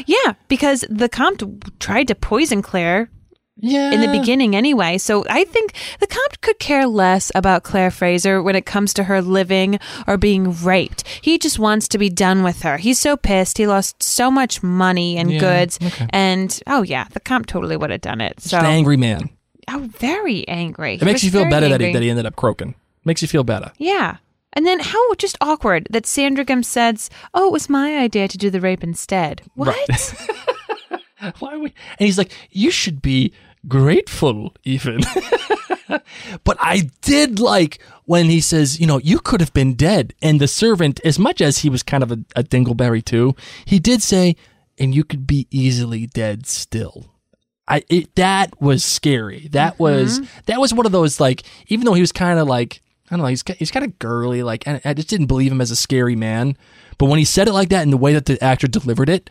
[0.06, 1.44] Yeah, because the Comte
[1.80, 3.10] tried to poison Claire
[3.58, 3.92] Yeah.
[3.92, 4.98] in the beginning anyway.
[4.98, 9.04] So I think the Comte could care less about Claire Fraser when it comes to
[9.06, 11.04] her living or being raped.
[11.22, 12.78] He just wants to be done with her.
[12.78, 13.58] He's so pissed.
[13.58, 15.80] He lost so much money and Yeah, goods.
[15.84, 16.08] okay.
[16.12, 18.40] And oh yeah, the Comte totally would have done it.
[18.42, 19.30] So Just an angry man.
[19.68, 20.96] Oh, very angry.
[20.96, 22.76] It makes you feel better that he, that he ended up croaking.
[23.06, 23.72] Makes you feel better.
[23.78, 24.18] Yeah.
[24.54, 28.50] And then how just awkward that Sandringham says, "Oh, it was my idea to do
[28.50, 29.76] the rape instead." What?
[31.40, 31.74] Why are we?
[32.00, 33.34] And he's like, you should be
[33.68, 35.02] grateful, even.
[36.44, 40.14] but I did like when he says, you know, you could have been dead.
[40.22, 43.36] And the servant, as much as he was kind of a, a dingleberry too,
[43.66, 44.36] he did say,
[44.78, 47.13] and you could be easily dead still.
[47.68, 49.48] I it that was scary.
[49.52, 52.82] That was that was one of those like even though he was kind of like
[53.10, 55.62] I don't know he's he's kind of girly like and I just didn't believe him
[55.62, 56.58] as a scary man.
[56.98, 59.30] But when he said it like that and the way that the actor delivered it,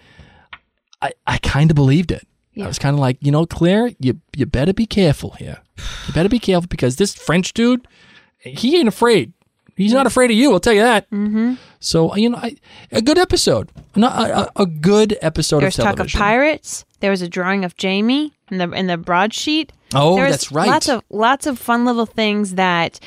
[1.01, 2.27] I, I kind of believed it.
[2.61, 5.59] I was kind of like, you know, Claire, you you better be careful here.
[6.07, 7.89] You better be careful because this French dude,
[8.39, 9.33] he ain't afraid.
[9.75, 10.53] He's not afraid of you.
[10.53, 11.11] I'll tell you that.
[11.11, 11.55] Mm-hmm.
[11.81, 12.57] So you know, I,
[12.91, 16.85] a good episode, not a, a, good episode There's of talk of pirates.
[17.03, 19.71] There was a drawing of Jamie in the in the broadsheet.
[19.95, 20.69] Oh, There was that's right.
[20.69, 22.99] Lots of lots of fun little things that,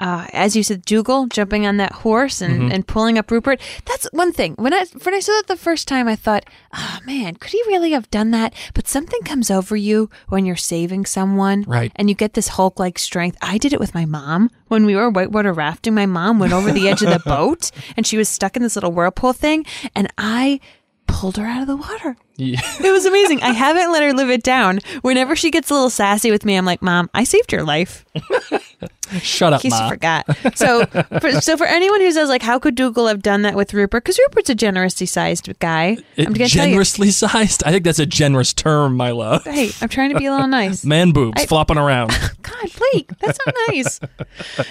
[0.00, 2.72] uh, as you said, Dougal jumping on that horse and, Mm-hmm.
[2.72, 3.60] and pulling up Rupert.
[3.84, 4.54] That's one thing.
[4.56, 7.62] When I when I saw that the first time, I thought, oh man, could he
[7.68, 8.52] really have done that?
[8.74, 11.92] But something comes over you when you're saving someone, Right.
[11.96, 13.38] And you get this Hulk like strength.
[13.40, 15.94] I did it with my mom when we were whitewater rafting.
[15.94, 18.74] My mom went over the edge of the boat and she was stuck in this
[18.76, 19.64] little whirlpool thing,
[19.94, 20.58] and I
[21.06, 22.16] pulled her out of the water.
[22.36, 22.60] Yeah.
[22.80, 23.42] It was amazing.
[23.42, 24.80] I haven't let her live it down.
[25.02, 28.04] Whenever she gets a little sassy with me, I'm like, "Mom, I saved your life."
[29.20, 30.26] Shut up, In case you forgot.
[30.56, 30.84] So,
[31.20, 34.02] for, so for anyone who says like, "How could Dougal have done that with Rupert?"
[34.04, 35.96] Because Rupert's a generously sized guy.
[36.16, 36.70] It- I'm gonna tell you.
[36.72, 37.62] generously sized.
[37.64, 39.44] I think that's a generous term, my love.
[39.44, 40.84] Hey, I'm trying to be a little nice.
[40.84, 42.08] Man boobs I- flopping around.
[42.42, 44.00] God, Blake, that's not nice.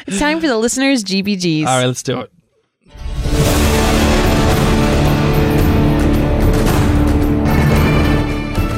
[0.06, 1.66] It's time for the listeners' GBGs.
[1.66, 2.32] All right, let's do it.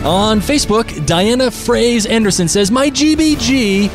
[0.08, 3.90] On Facebook, Diana Phrase Anderson says, My GBG,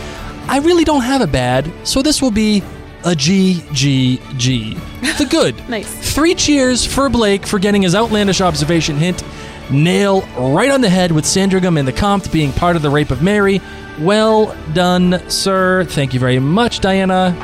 [0.46, 2.58] I really don't have a bad, so this will be
[3.02, 4.78] a GGG.
[5.16, 5.56] The good.
[5.70, 6.14] Nice.
[6.14, 9.24] Three cheers for Blake for getting his outlandish observation hint
[9.70, 13.10] nail right on the head with Sandringham and the Comte being part of the rape
[13.10, 13.62] of Mary.
[13.98, 15.86] Well done, sir.
[15.86, 17.34] Thank you very much, Diana.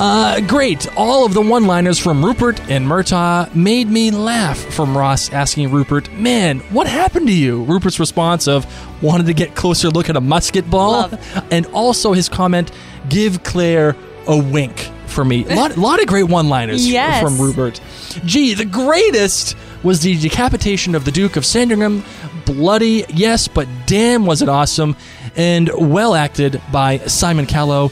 [0.00, 0.86] Uh, great.
[0.96, 4.58] All of the one liners from Rupert and Murtagh made me laugh.
[4.58, 7.64] From Ross asking Rupert, Man, what happened to you?
[7.64, 8.64] Rupert's response of,
[9.02, 10.92] Wanted to get closer look at a musket ball.
[11.08, 11.46] Love.
[11.50, 12.70] And also his comment,
[13.08, 13.96] Give Claire
[14.28, 15.44] a wink for me.
[15.46, 17.20] A lot, lot of great one liners Yes.
[17.20, 17.80] from Rupert.
[18.24, 22.04] Gee, the greatest was the decapitation of the Duke of Sandringham.
[22.46, 24.94] Bloody, yes, but damn was it awesome.
[25.36, 27.90] And well acted by Simon Callow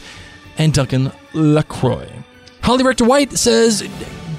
[0.59, 2.11] and Duncan LaCroix.
[2.63, 3.89] Holly Richter White says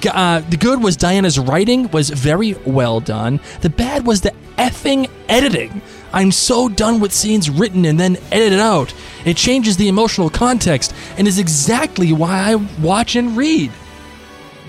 [0.06, 3.40] uh, the good was Diana's writing was very well done.
[3.62, 5.80] The bad was the effing editing.
[6.12, 8.94] I'm so done with scenes written and then edited out.
[9.24, 13.70] It changes the emotional context and is exactly why I watch and read.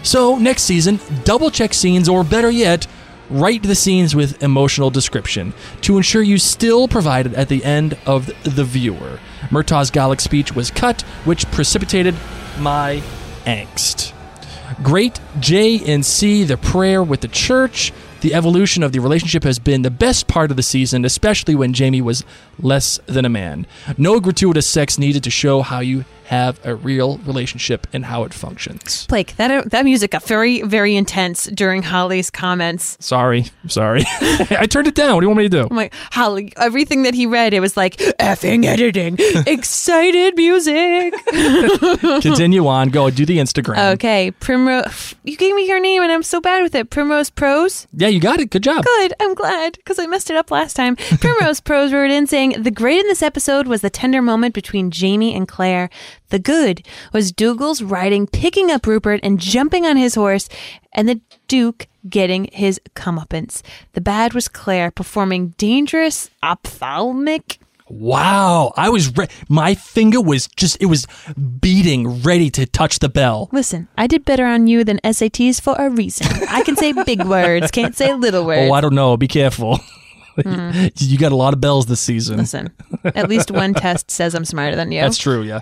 [0.03, 2.87] So, next season, double check scenes, or better yet,
[3.29, 7.97] write the scenes with emotional description to ensure you still provide it at the end
[8.05, 9.19] of the viewer.
[9.49, 12.15] Murtagh's Gallic speech was cut, which precipitated
[12.59, 13.01] my
[13.45, 14.13] angst.
[14.83, 17.91] Great J and C, the prayer with the church.
[18.21, 21.73] The evolution of the relationship has been the best part of the season, especially when
[21.73, 22.23] Jamie was
[22.59, 23.65] less than a man.
[23.97, 28.31] No gratuitous sex needed to show how you have a real relationship and how it
[28.35, 29.07] functions.
[29.07, 32.97] Blake, that that music got very, very intense during Holly's comments.
[32.99, 34.03] Sorry, sorry.
[34.21, 35.15] I turned it down.
[35.15, 35.67] What do you want me to do?
[35.67, 39.17] I'm like, Holly, everything that he read, it was like effing editing,
[39.47, 41.15] excited music.
[42.21, 42.89] Continue on.
[42.89, 43.93] Go do the Instagram.
[43.93, 45.15] Okay, Primrose.
[45.23, 46.91] You gave me your name, and I'm so bad with it.
[46.91, 47.87] Primrose Prose.
[47.91, 48.49] Yeah, you got it.
[48.49, 48.83] Good job.
[48.83, 49.13] Good.
[49.19, 50.95] I'm glad because I messed it up last time.
[51.19, 54.91] Primrose Prose wrote in saying the great in this episode was the tender moment between
[54.91, 55.89] Jamie and Claire.
[56.29, 60.49] The good was Dougal's riding, picking up Rupert and jumping on his horse,
[60.93, 63.61] and the Duke getting his comeuppance.
[63.93, 67.59] The bad was Claire performing dangerous ophthalmic.
[67.89, 68.73] Wow.
[68.77, 71.07] I was re- my finger was just it was
[71.59, 73.49] beating ready to touch the bell.
[73.51, 76.27] Listen, I did better on you than SATs for a reason.
[76.49, 78.69] I can say big words, can't say little words.
[78.69, 79.17] Oh, I don't know.
[79.17, 79.79] Be careful.
[80.43, 80.87] Hmm.
[80.97, 82.37] you got a lot of bells this season.
[82.37, 82.69] Listen,
[83.03, 85.01] at least one test says I'm smarter than you.
[85.01, 85.59] That's true, yeah.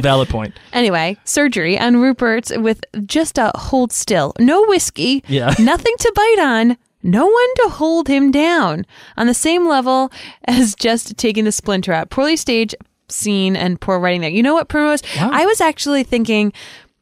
[0.00, 0.54] Valid point.
[0.72, 4.32] Anyway, surgery on Rupert with just a hold still.
[4.38, 5.24] No whiskey.
[5.28, 5.54] Yeah.
[5.58, 6.76] Nothing to bite on.
[7.02, 8.86] No one to hold him down.
[9.16, 10.10] On the same level
[10.44, 12.10] as just taking the splinter out.
[12.10, 12.74] Poorly staged
[13.08, 14.30] scene and poor writing there.
[14.30, 15.02] You know what, Primrose?
[15.16, 15.30] Wow.
[15.32, 16.52] I was actually thinking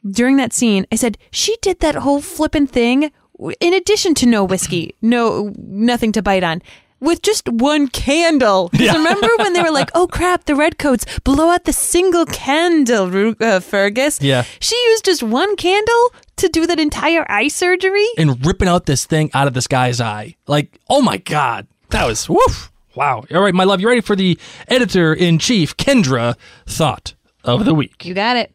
[0.09, 3.11] during that scene, I said, she did that whole flippin' thing
[3.59, 6.61] in addition to no whiskey, no, nothing to bite on.
[6.99, 8.69] With just one candle.
[8.75, 13.35] 'Cause Remember when they were like, "Oh crap, the redcoats blow out the single candle,
[13.39, 14.43] uh, Fergus." Yeah.
[14.59, 18.07] she used just one candle to do that entire eye surgery.
[18.17, 20.35] And ripping out this thing out of this guy's eye.
[20.47, 21.67] Like, oh my God.
[21.89, 22.71] That was woof.
[22.95, 23.23] Wow.
[23.33, 24.37] All right, my love, you ready for the
[24.67, 26.35] editor in chief, Kendra,
[26.65, 28.05] thought of the week?
[28.05, 28.51] You got it.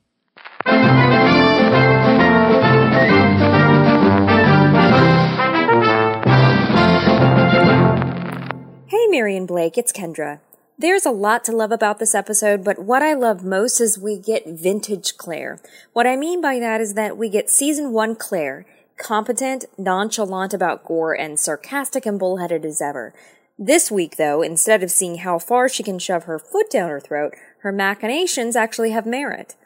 [9.13, 10.41] Mary and Blake, it's Kendra.
[10.79, 14.17] There's a lot to love about this episode, but what I love most is we
[14.17, 15.61] get vintage Claire.
[15.93, 18.65] What I mean by that is that we get season one Claire,
[18.97, 23.13] competent, nonchalant about gore, and sarcastic and bullheaded as ever.
[23.59, 26.99] This week, though, instead of seeing how far she can shove her foot down her
[26.99, 29.57] throat, her machinations actually have merit.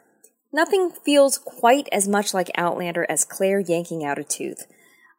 [0.51, 4.67] Nothing feels quite as much like Outlander as Claire yanking out a tooth.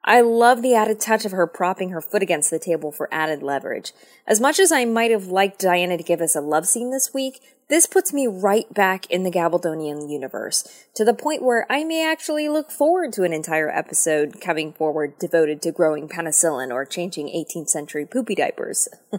[0.04, 3.42] I love the added touch of her propping her foot against the table for added
[3.42, 3.92] leverage.
[4.26, 7.12] As much as I might have liked Diana to give us a love scene this
[7.12, 11.84] week, this puts me right back in the Gabaldonian universe, to the point where I
[11.84, 16.86] may actually look forward to an entire episode coming forward devoted to growing penicillin or
[16.86, 18.88] changing 18th century poopy diapers.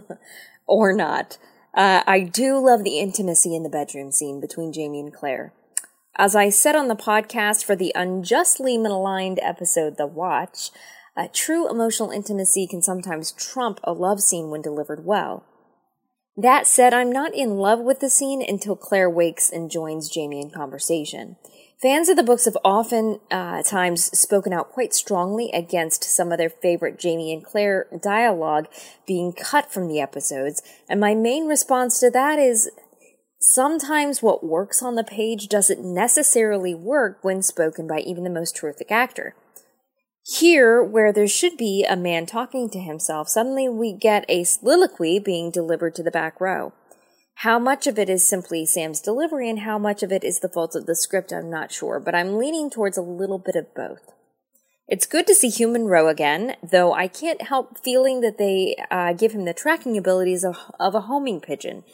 [0.66, 1.36] or not.
[1.74, 5.52] Uh, I do love the intimacy in the bedroom scene between Jamie and Claire.
[6.20, 10.70] As I said on the podcast for the unjustly maligned episode The Watch,
[11.16, 15.46] a true emotional intimacy can sometimes trump a love scene when delivered well.
[16.36, 20.42] That said, I'm not in love with the scene until Claire wakes and joins Jamie
[20.42, 21.36] in conversation.
[21.80, 26.36] Fans of the books have often uh, times spoken out quite strongly against some of
[26.36, 28.66] their favorite Jamie and Claire dialogue
[29.06, 32.70] being cut from the episodes, and my main response to that is
[33.40, 38.54] sometimes what works on the page doesn't necessarily work when spoken by even the most
[38.54, 39.34] terrific actor.
[40.22, 45.18] Here, where there should be a man talking to himself, suddenly we get a soliloquy
[45.18, 46.72] being delivered to the back row.
[47.36, 50.48] How much of it is simply Sam's delivery and how much of it is the
[50.48, 53.74] fault of the script, I'm not sure, but I'm leaning towards a little bit of
[53.74, 54.12] both.
[54.86, 59.14] It's good to see Hugh Munro again, though I can't help feeling that they uh,
[59.14, 61.84] give him the tracking abilities of, of a homing pigeon.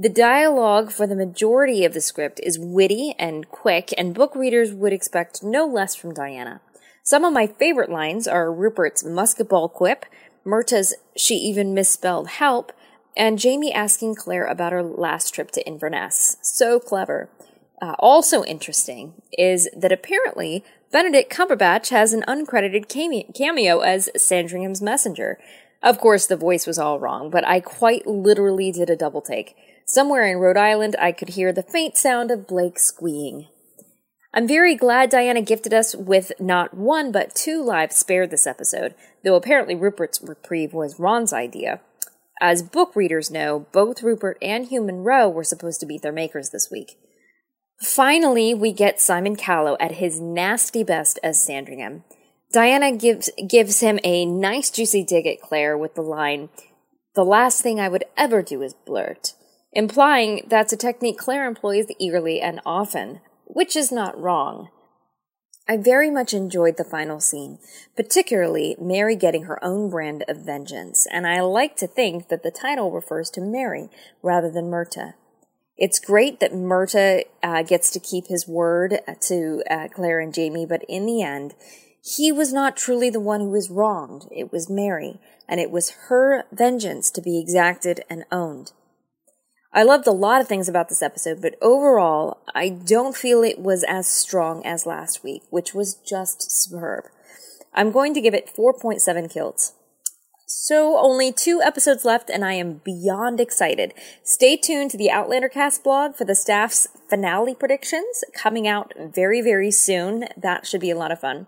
[0.00, 4.72] The dialogue for the majority of the script is witty and quick, and book readers
[4.72, 6.62] would expect no less from Diana.
[7.02, 10.06] Some of my favorite lines are Rupert's musketball quip,
[10.42, 12.72] Murtagh's she even misspelled help,
[13.14, 16.38] and Jamie asking Claire about her last trip to Inverness.
[16.40, 17.28] So clever.
[17.82, 22.88] Uh, also interesting is that apparently Benedict Cumberbatch has an uncredited
[23.34, 25.38] cameo as Sandringham's messenger.
[25.82, 29.54] Of course, the voice was all wrong, but I quite literally did a double take.
[29.92, 33.48] Somewhere in Rhode Island, I could hear the faint sound of Blake squeeing.
[34.32, 38.94] I'm very glad Diana gifted us with not one but two lives spared this episode,
[39.24, 41.80] though apparently Rupert's reprieve was Ron's idea.
[42.40, 46.50] As book readers know, both Rupert and Hugh Munro were supposed to beat their makers
[46.50, 46.96] this week.
[47.80, 52.04] Finally, we get Simon Callow at his nasty best as Sandringham.
[52.52, 56.48] Diana gives gives him a nice juicy dig at Claire with the line,
[57.16, 59.34] "The last thing I would ever do is blurt,"
[59.72, 64.68] implying that's a technique Claire employs eagerly and often, which is not wrong.
[65.68, 67.58] I very much enjoyed the final scene,
[67.96, 72.50] particularly Mary getting her own brand of vengeance, and I like to think that the
[72.50, 73.88] title refers to Mary
[74.20, 75.14] rather than Murtagh.
[75.76, 80.66] It's great that Murtagh uh, gets to keep his word to uh, Claire and Jamie,
[80.66, 81.54] but in the end,
[82.02, 84.26] he was not truly the one who was wronged.
[84.34, 88.72] It was Mary, and it was her vengeance to be exacted and owned.
[89.72, 93.60] I loved a lot of things about this episode, but overall, I don't feel it
[93.60, 97.04] was as strong as last week, which was just superb.
[97.72, 99.74] I'm going to give it 4.7 kilts.
[100.52, 103.94] So, only two episodes left, and I am beyond excited.
[104.24, 109.40] Stay tuned to the Outlander Cast blog for the staff's finale predictions coming out very,
[109.40, 110.24] very soon.
[110.36, 111.46] That should be a lot of fun.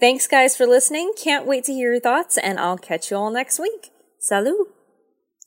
[0.00, 1.12] Thanks, guys, for listening.
[1.16, 3.90] Can't wait to hear your thoughts, and I'll catch you all next week.
[4.18, 4.79] Salut!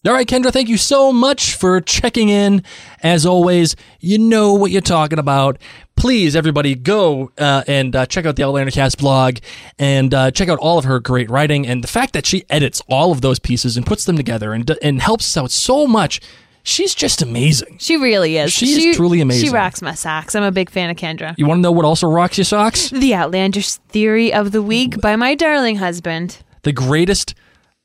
[0.05, 2.61] All right, Kendra, thank you so much for checking in.
[3.03, 5.57] As always, you know what you're talking about.
[5.95, 9.37] Please, everybody, go uh, and uh, check out the Outlander Cast blog
[9.79, 12.81] and uh, check out all of her great writing and the fact that she edits
[12.89, 16.19] all of those pieces and puts them together and, and helps us out so much.
[16.63, 17.77] She's just amazing.
[17.79, 18.51] She really is.
[18.51, 19.47] She is truly amazing.
[19.47, 20.35] She rocks my socks.
[20.35, 21.33] I'm a big fan of Kendra.
[21.37, 22.89] You want to know what also rocks your socks?
[22.89, 26.39] The Outlandish Theory of the Week by my darling husband.
[26.63, 27.35] the greatest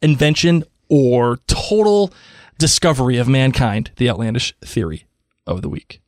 [0.03, 2.12] invention or total
[2.59, 5.05] discovery of mankind, the outlandish theory
[5.47, 6.01] of the week.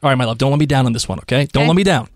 [0.00, 1.46] All right, my love, don't let me down on this one, okay?
[1.46, 1.68] Don't Okay.
[1.68, 2.08] let me down.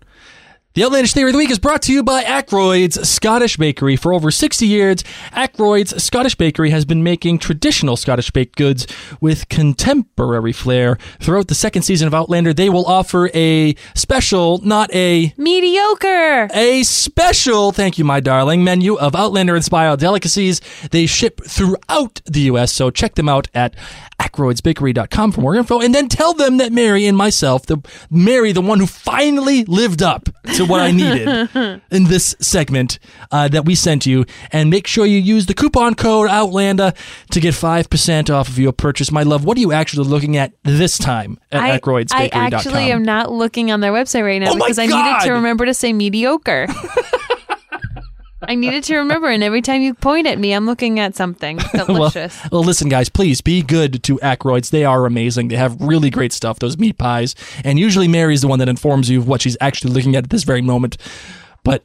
[0.75, 3.95] The Outlandish Theory of the Week is brought to you by Ackroyd's Scottish Bakery.
[3.95, 8.87] For over 60 years, Ackroyd's Scottish Bakery has been making traditional Scottish baked goods
[9.21, 10.97] with contemporary flair.
[11.19, 16.49] Throughout the second season of Outlander, they will offer a special, not a Mediocre.
[16.51, 20.59] a special, thank you, my darling, menu of Outlander inspired delicacies.
[20.89, 23.75] They ship throughout the U.S., so check them out at
[24.19, 25.79] ackroydsbakery.com for more info.
[25.79, 27.77] And then tell them that Mary and myself, the
[28.09, 31.49] Mary, the one who finally lived up to what I needed
[31.91, 32.99] in this segment
[33.31, 34.25] uh, that we sent you.
[34.51, 36.93] And make sure you use the coupon code Outlander
[37.31, 39.11] to get 5% off of your purchase.
[39.11, 43.03] My love, what are you actually looking at this time at I, I actually am
[43.03, 45.93] not looking on their website right now Oh because I needed to remember to say
[45.93, 46.67] mediocre.
[48.47, 51.57] I needed to remember, and every time you point at me, I'm looking at something
[51.73, 52.39] delicious.
[52.51, 54.69] well, listen, guys, please be good to Ackroyd's.
[54.69, 55.47] They are amazing.
[55.47, 57.35] They have really great stuff, those meat pies.
[57.63, 60.29] And usually Mary's the one that informs you of what she's actually looking at at
[60.29, 60.97] this very moment.
[61.63, 61.83] But,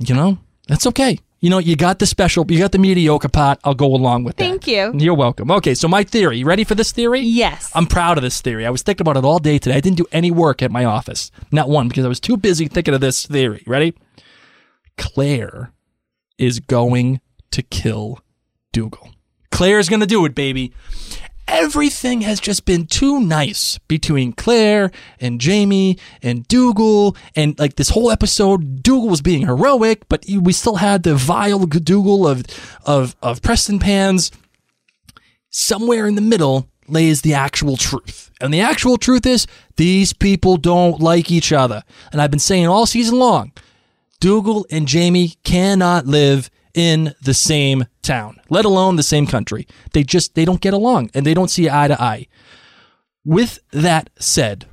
[0.00, 0.38] you know,
[0.68, 1.18] that's okay.
[1.40, 3.60] You know, you got the special, you got the mediocre pot.
[3.64, 4.44] I'll go along with that.
[4.44, 4.92] Thank you.
[4.94, 5.50] You're welcome.
[5.50, 6.38] Okay, so my theory.
[6.38, 7.20] You ready for this theory?
[7.20, 7.70] Yes.
[7.74, 8.66] I'm proud of this theory.
[8.66, 9.76] I was thinking about it all day today.
[9.76, 11.30] I didn't do any work at my office.
[11.50, 13.62] Not one, because I was too busy thinking of this theory.
[13.66, 13.94] Ready?
[14.98, 15.72] Claire
[16.40, 17.20] is going
[17.52, 18.18] to kill
[18.72, 19.10] Dougal.
[19.52, 20.72] Claire's going to do it, baby.
[21.46, 27.16] Everything has just been too nice between Claire and Jamie and Dougal.
[27.36, 31.66] And like this whole episode, Dougal was being heroic, but we still had the vile
[31.66, 32.44] Dougal of,
[32.86, 34.30] of, of Preston Pans
[35.50, 38.30] somewhere in the middle lays the actual truth.
[38.40, 41.82] And the actual truth is these people don't like each other.
[42.12, 43.52] And I've been saying all season long,
[44.20, 49.66] Dougal and Jamie cannot live in the same town, let alone the same country.
[49.92, 52.26] They just they don't get along and they don't see eye to eye.
[53.24, 54.66] With that said,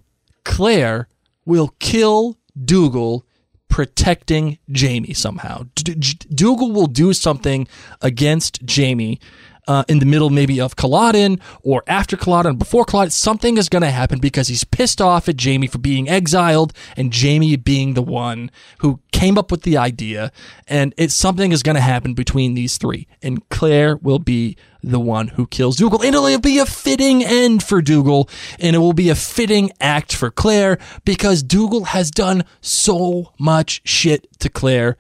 [0.44, 1.08] Claire
[1.46, 3.26] will kill Dougal
[3.70, 5.64] protecting Jamie somehow.
[5.76, 7.68] D- D- Dougal will do something
[8.02, 9.20] against Jamie
[9.68, 13.12] uh, in the middle, maybe of Culloden or after Culloden, before Culloden.
[13.12, 17.12] Something is going to happen because he's pissed off at Jamie for being exiled and
[17.12, 18.50] Jamie being the one
[18.80, 20.32] who came up with the idea.
[20.68, 23.08] And it's something is going to happen between these three.
[23.22, 26.02] And Claire will be the one who kills Dougal.
[26.02, 28.30] And it'll be a fitting end for Dougal.
[28.60, 33.82] And it will be a fitting act for Claire because Dougal has done so much
[33.84, 34.98] shit to Claire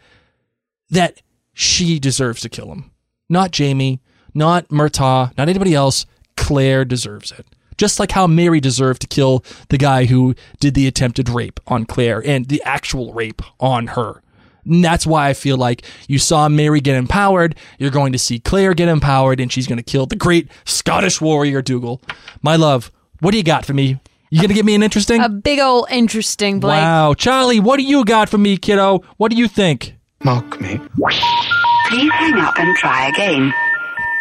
[0.89, 1.21] that
[1.53, 2.91] she deserves to kill him.
[3.29, 4.01] Not Jamie,
[4.37, 6.05] not Murtagh, not anybody else.
[6.37, 7.45] Claire deserves it.
[7.77, 11.85] Just like how Mary deserved to kill the guy who did the attempted rape on
[11.85, 14.21] Claire and the actual rape on her.
[14.65, 17.55] And that's why I feel like you saw Mary get empowered.
[17.77, 21.21] You're going to see Claire get empowered, and she's going to kill the great Scottish
[21.21, 22.01] warrior Dougal.
[22.41, 23.99] My love, what do you got for me?
[24.29, 25.21] You going to give me an interesting?
[25.21, 26.81] A big old interesting Blake.
[26.81, 27.13] wow.
[27.13, 29.03] Charlie, what do you got for me, kiddo?
[29.17, 29.95] What do you think?
[30.23, 30.81] Mock me.
[30.97, 33.53] Please hang up and try again.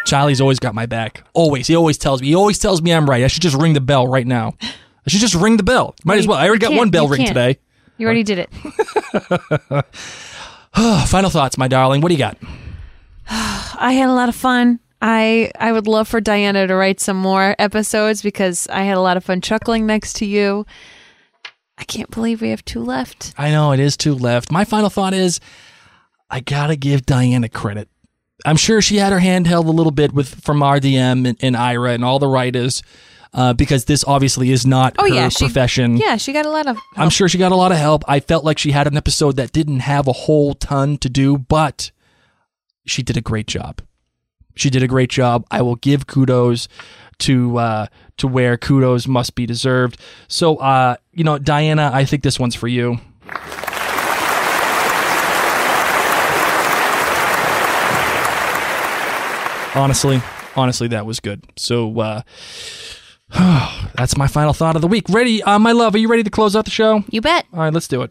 [0.06, 1.24] Charlie's always got my back.
[1.34, 1.66] Always.
[1.66, 2.28] He always tells me.
[2.28, 3.24] He always tells me I'm right.
[3.24, 4.54] I should just ring the bell right now.
[4.62, 5.94] I should just ring the bell.
[6.04, 6.38] Might as well.
[6.38, 7.28] I already got one bell ring can't.
[7.28, 7.58] today.
[7.98, 8.50] You already did it.
[11.08, 12.00] Final thoughts, my darling.
[12.00, 12.38] What do you got?
[13.28, 14.80] I had a lot of fun.
[15.02, 19.00] I I would love for Diana to write some more episodes because I had a
[19.00, 20.64] lot of fun chuckling next to you.
[21.78, 23.34] I can't believe we have two left.
[23.36, 24.50] I know it is two left.
[24.50, 25.40] My final thought is
[26.30, 27.88] I gotta give Diana credit.
[28.47, 31.56] I'm sure she had her hand held a little bit with from RDM and, and
[31.56, 32.82] Ira and all the writers,
[33.35, 35.97] uh, because this obviously is not Oh her yeah, she, profession.
[35.97, 36.77] Yeah, she got a lot of.
[36.77, 36.86] Help.
[36.97, 38.05] I'm sure she got a lot of help.
[38.06, 41.36] I felt like she had an episode that didn't have a whole ton to do,
[41.36, 41.90] but
[42.86, 43.82] she did a great job.
[44.55, 45.44] She did a great job.
[45.51, 46.68] I will give kudos
[47.18, 47.86] to uh,
[48.18, 50.01] to where kudos must be deserved.
[50.28, 53.01] So, uh, you know, Diana, I think this one's for you.
[59.77, 60.23] Honestly,
[60.57, 61.44] honestly, that was good.
[61.57, 62.23] So, uh,
[63.94, 65.05] that's my final thought of the week.
[65.11, 65.94] Ready, uh, my love?
[65.94, 67.05] Are you ready to close out the show?
[67.11, 67.44] You bet.
[67.53, 68.11] All right, let's do it.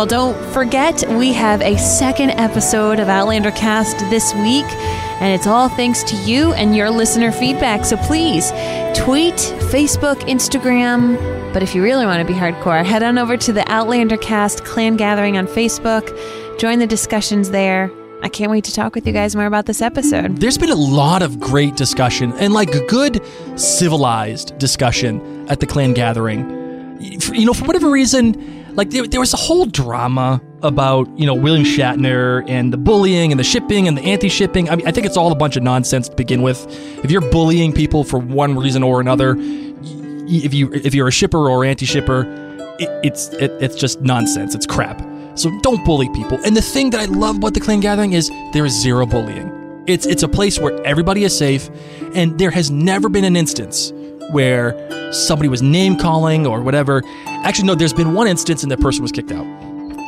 [0.00, 4.64] Well, don't forget, we have a second episode of Outlander Cast this week,
[5.20, 7.84] and it's all thanks to you and your listener feedback.
[7.84, 8.48] So please
[8.94, 11.18] tweet, Facebook, Instagram.
[11.52, 14.64] But if you really want to be hardcore, head on over to the Outlander Cast
[14.64, 16.08] clan gathering on Facebook.
[16.58, 17.90] Join the discussions there.
[18.22, 20.38] I can't wait to talk with you guys more about this episode.
[20.38, 23.22] There's been a lot of great discussion and like good
[23.54, 26.56] civilized discussion at the clan gathering.
[27.00, 31.34] You know, for whatever reason, like there, there was a whole drama about you know
[31.34, 34.70] William Shatner and the bullying and the shipping and the anti-shipping.
[34.70, 36.66] I mean, I think it's all a bunch of nonsense to begin with.
[37.04, 41.50] If you're bullying people for one reason or another, if you if you're a shipper
[41.50, 42.22] or anti-shipper,
[42.78, 44.54] it, it's it, it's just nonsense.
[44.54, 45.06] It's crap.
[45.34, 46.40] So don't bully people.
[46.42, 49.84] And the thing that I love about the clan gathering is there is zero bullying.
[49.88, 51.68] It's it's a place where everybody is safe,
[52.14, 53.92] and there has never been an instance
[54.32, 57.02] where somebody was name calling or whatever.
[57.26, 57.74] Actually, no.
[57.74, 59.46] There's been one instance, and that person was kicked out.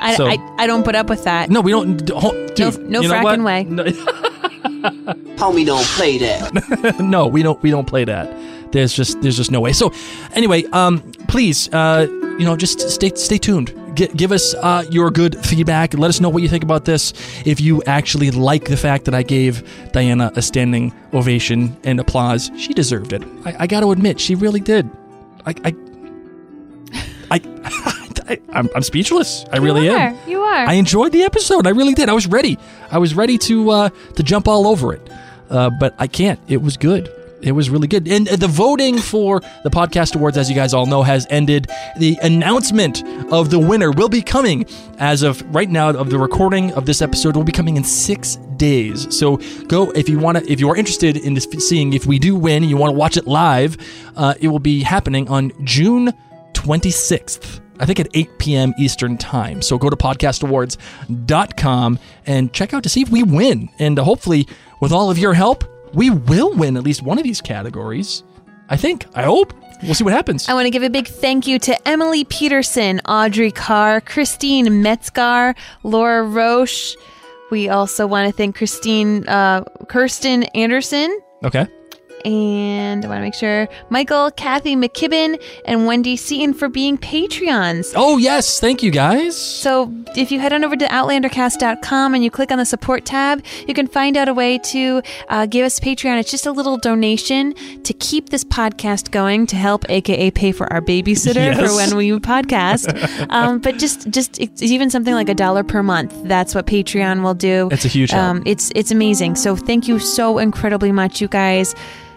[0.01, 1.49] I, So- I, I don't put up with that.
[1.51, 1.97] No, we don't.
[2.05, 3.45] d- ho- Dude, no you know frakking what?
[3.45, 3.65] way.
[3.65, 3.85] No,
[5.43, 6.97] Homie, don't play that.
[7.01, 7.61] no, we don't.
[7.63, 8.73] We don't play that.
[8.73, 9.73] There's just there's just no way.
[9.73, 9.93] So,
[10.35, 12.07] anyway, um, please, uh,
[12.39, 13.73] you know, just stay stay tuned.
[13.95, 15.95] G- give us uh, your good feedback.
[15.95, 17.13] Let us know what you think about this.
[17.45, 19.63] If you actually like the fact that I gave
[19.93, 23.23] Diana a standing ovation and applause, she deserved it.
[23.45, 24.89] I, I got to admit, she really did.
[25.45, 25.75] I, I,
[27.31, 27.41] I,
[28.29, 29.45] I I'm, I'm speechless.
[29.53, 30.17] I really you am.
[30.29, 30.67] You are.
[30.67, 31.67] I enjoyed the episode.
[31.67, 32.09] I really did.
[32.09, 32.59] I was ready.
[32.91, 35.11] I was ready to uh, to jump all over it,
[35.51, 36.39] uh, but I can't.
[36.49, 37.11] It was good.
[37.43, 38.07] It was really good.
[38.09, 41.69] And uh, the voting for the podcast awards, as you guys all know, has ended.
[41.99, 43.03] The announcement
[43.33, 44.65] of the winner will be coming
[44.99, 45.91] as of right now.
[45.91, 49.15] Of the recording of this episode will be coming in six days.
[49.17, 50.51] So go if you want to.
[50.51, 53.17] If you are interested in this, seeing if we do win, you want to watch
[53.17, 53.77] it live.
[54.17, 56.13] Uh, it will be happening on June
[56.55, 57.61] 26th.
[57.81, 58.75] I think at 8 p.m.
[58.79, 59.61] Eastern Time.
[59.61, 63.71] So go to podcastawards.com and check out to see if we win.
[63.81, 64.47] And hopefully,
[64.81, 65.65] with all of your help,
[65.95, 68.23] we will win at least one of these categories.
[68.69, 69.07] I think.
[69.15, 69.53] I hope.
[69.83, 70.49] We'll see what happens.
[70.49, 75.57] I want to give a big thank you to Emily Peterson, Audrey Carr, Christine Metzgar,
[75.83, 76.97] Laura Roche.
[77.51, 81.67] We also want to thank Christine, uh, Kirsten Anderson, Okay.
[82.25, 87.93] And I want to make sure Michael, Kathy McKibben, and Wendy Seaton for being Patreons.
[87.97, 88.61] Oh, yes.
[88.61, 89.37] Thank you, guys.
[89.37, 93.45] So if you head on over to outlandercast.com and you click on the support tab,
[93.67, 96.19] you can find out a way to uh, give us Patreon.
[96.21, 100.73] It's just a little donation to keep this podcast going to help, aka pay for
[100.73, 103.27] our babysitter for when we podcast.
[103.31, 106.15] um, but just just it's even something like a dollar per month.
[106.25, 107.69] That's what Patreon will do.
[107.71, 108.23] It's a huge help.
[108.23, 109.37] Um, it's it's amazing.
[109.37, 111.75] So thank you so incredibly much, you guys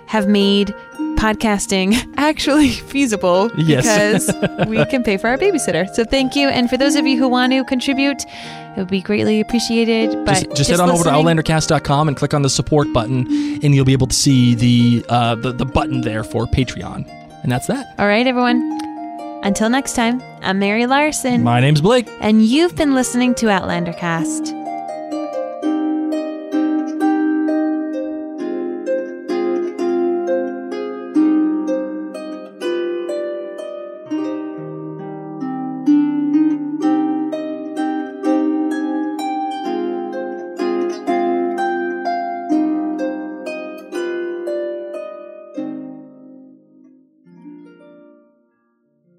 [0.08, 0.74] have made
[1.18, 4.26] podcasting actually feasible Yes.
[4.32, 5.90] because we can pay for our babysitter.
[5.94, 6.48] So thank you.
[6.50, 10.26] And for those of you who want to contribute, it would be greatly appreciated.
[10.26, 13.26] But just, just head on over to outlandercast.com and click on the support button,
[13.64, 17.08] and you'll be able to see the, uh, the, the button there for Patreon.
[17.44, 17.96] And that's that.
[17.98, 18.80] All right, everyone.
[19.44, 22.08] Until next time, I'm Mary Larson, My name's Blake.
[22.20, 24.54] and you've been listening to Outlander Cast.